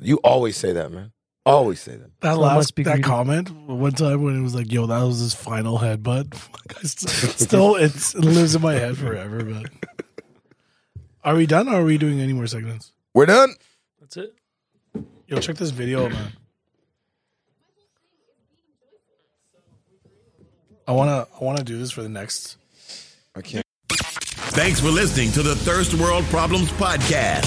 You 0.00 0.16
always 0.24 0.56
say 0.56 0.72
that, 0.72 0.90
man. 0.90 1.12
Always 1.46 1.78
say 1.80 1.94
that. 1.94 2.10
That 2.22 2.34
So 2.34 2.40
last 2.40 2.56
must 2.56 2.74
be 2.74 2.82
that 2.82 2.94
greedy. 2.94 3.02
comment 3.04 3.50
one 3.68 3.92
time 3.92 4.24
when 4.24 4.36
it 4.36 4.42
was 4.42 4.56
like, 4.56 4.72
"Yo, 4.72 4.86
that 4.86 5.02
was 5.04 5.20
his 5.20 5.32
final 5.32 5.78
headbutt." 5.78 6.34
I 6.76 6.82
st- 6.82 7.10
Still, 7.38 7.76
it's, 7.76 8.16
it 8.16 8.24
lives 8.24 8.56
in 8.56 8.62
my 8.62 8.74
head 8.74 8.96
forever. 8.98 9.44
But 9.44 9.70
are 11.22 11.36
we 11.36 11.46
done? 11.46 11.68
or 11.68 11.76
Are 11.76 11.84
we 11.84 11.98
doing 11.98 12.20
any 12.20 12.32
more 12.32 12.48
segments? 12.48 12.92
We're 13.14 13.26
done. 13.26 13.54
That's 14.00 14.16
it. 14.16 14.34
Yo, 15.28 15.38
check 15.38 15.54
this 15.54 15.70
video, 15.70 16.08
man. 16.08 16.32
I 20.86 20.92
wanna, 20.92 21.26
I 21.40 21.44
wanna 21.44 21.62
do 21.62 21.78
this 21.78 21.90
for 21.90 22.02
the 22.02 22.08
next. 22.08 22.56
I 23.34 23.40
can't. 23.40 23.64
Thanks 24.54 24.80
for 24.80 24.88
listening 24.88 25.32
to 25.32 25.42
the 25.42 25.54
Thirst 25.54 25.94
World 25.94 26.24
Problems 26.26 26.70
Podcast. 26.72 27.46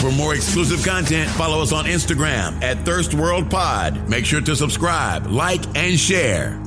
For 0.00 0.10
more 0.10 0.34
exclusive 0.34 0.84
content, 0.84 1.30
follow 1.30 1.62
us 1.62 1.72
on 1.72 1.86
Instagram 1.86 2.62
at 2.62 2.84
Thirst 2.84 3.14
World 3.14 3.50
Pod. 3.50 4.08
Make 4.08 4.26
sure 4.26 4.42
to 4.42 4.54
subscribe, 4.54 5.26
like, 5.26 5.64
and 5.76 5.98
share. 5.98 6.63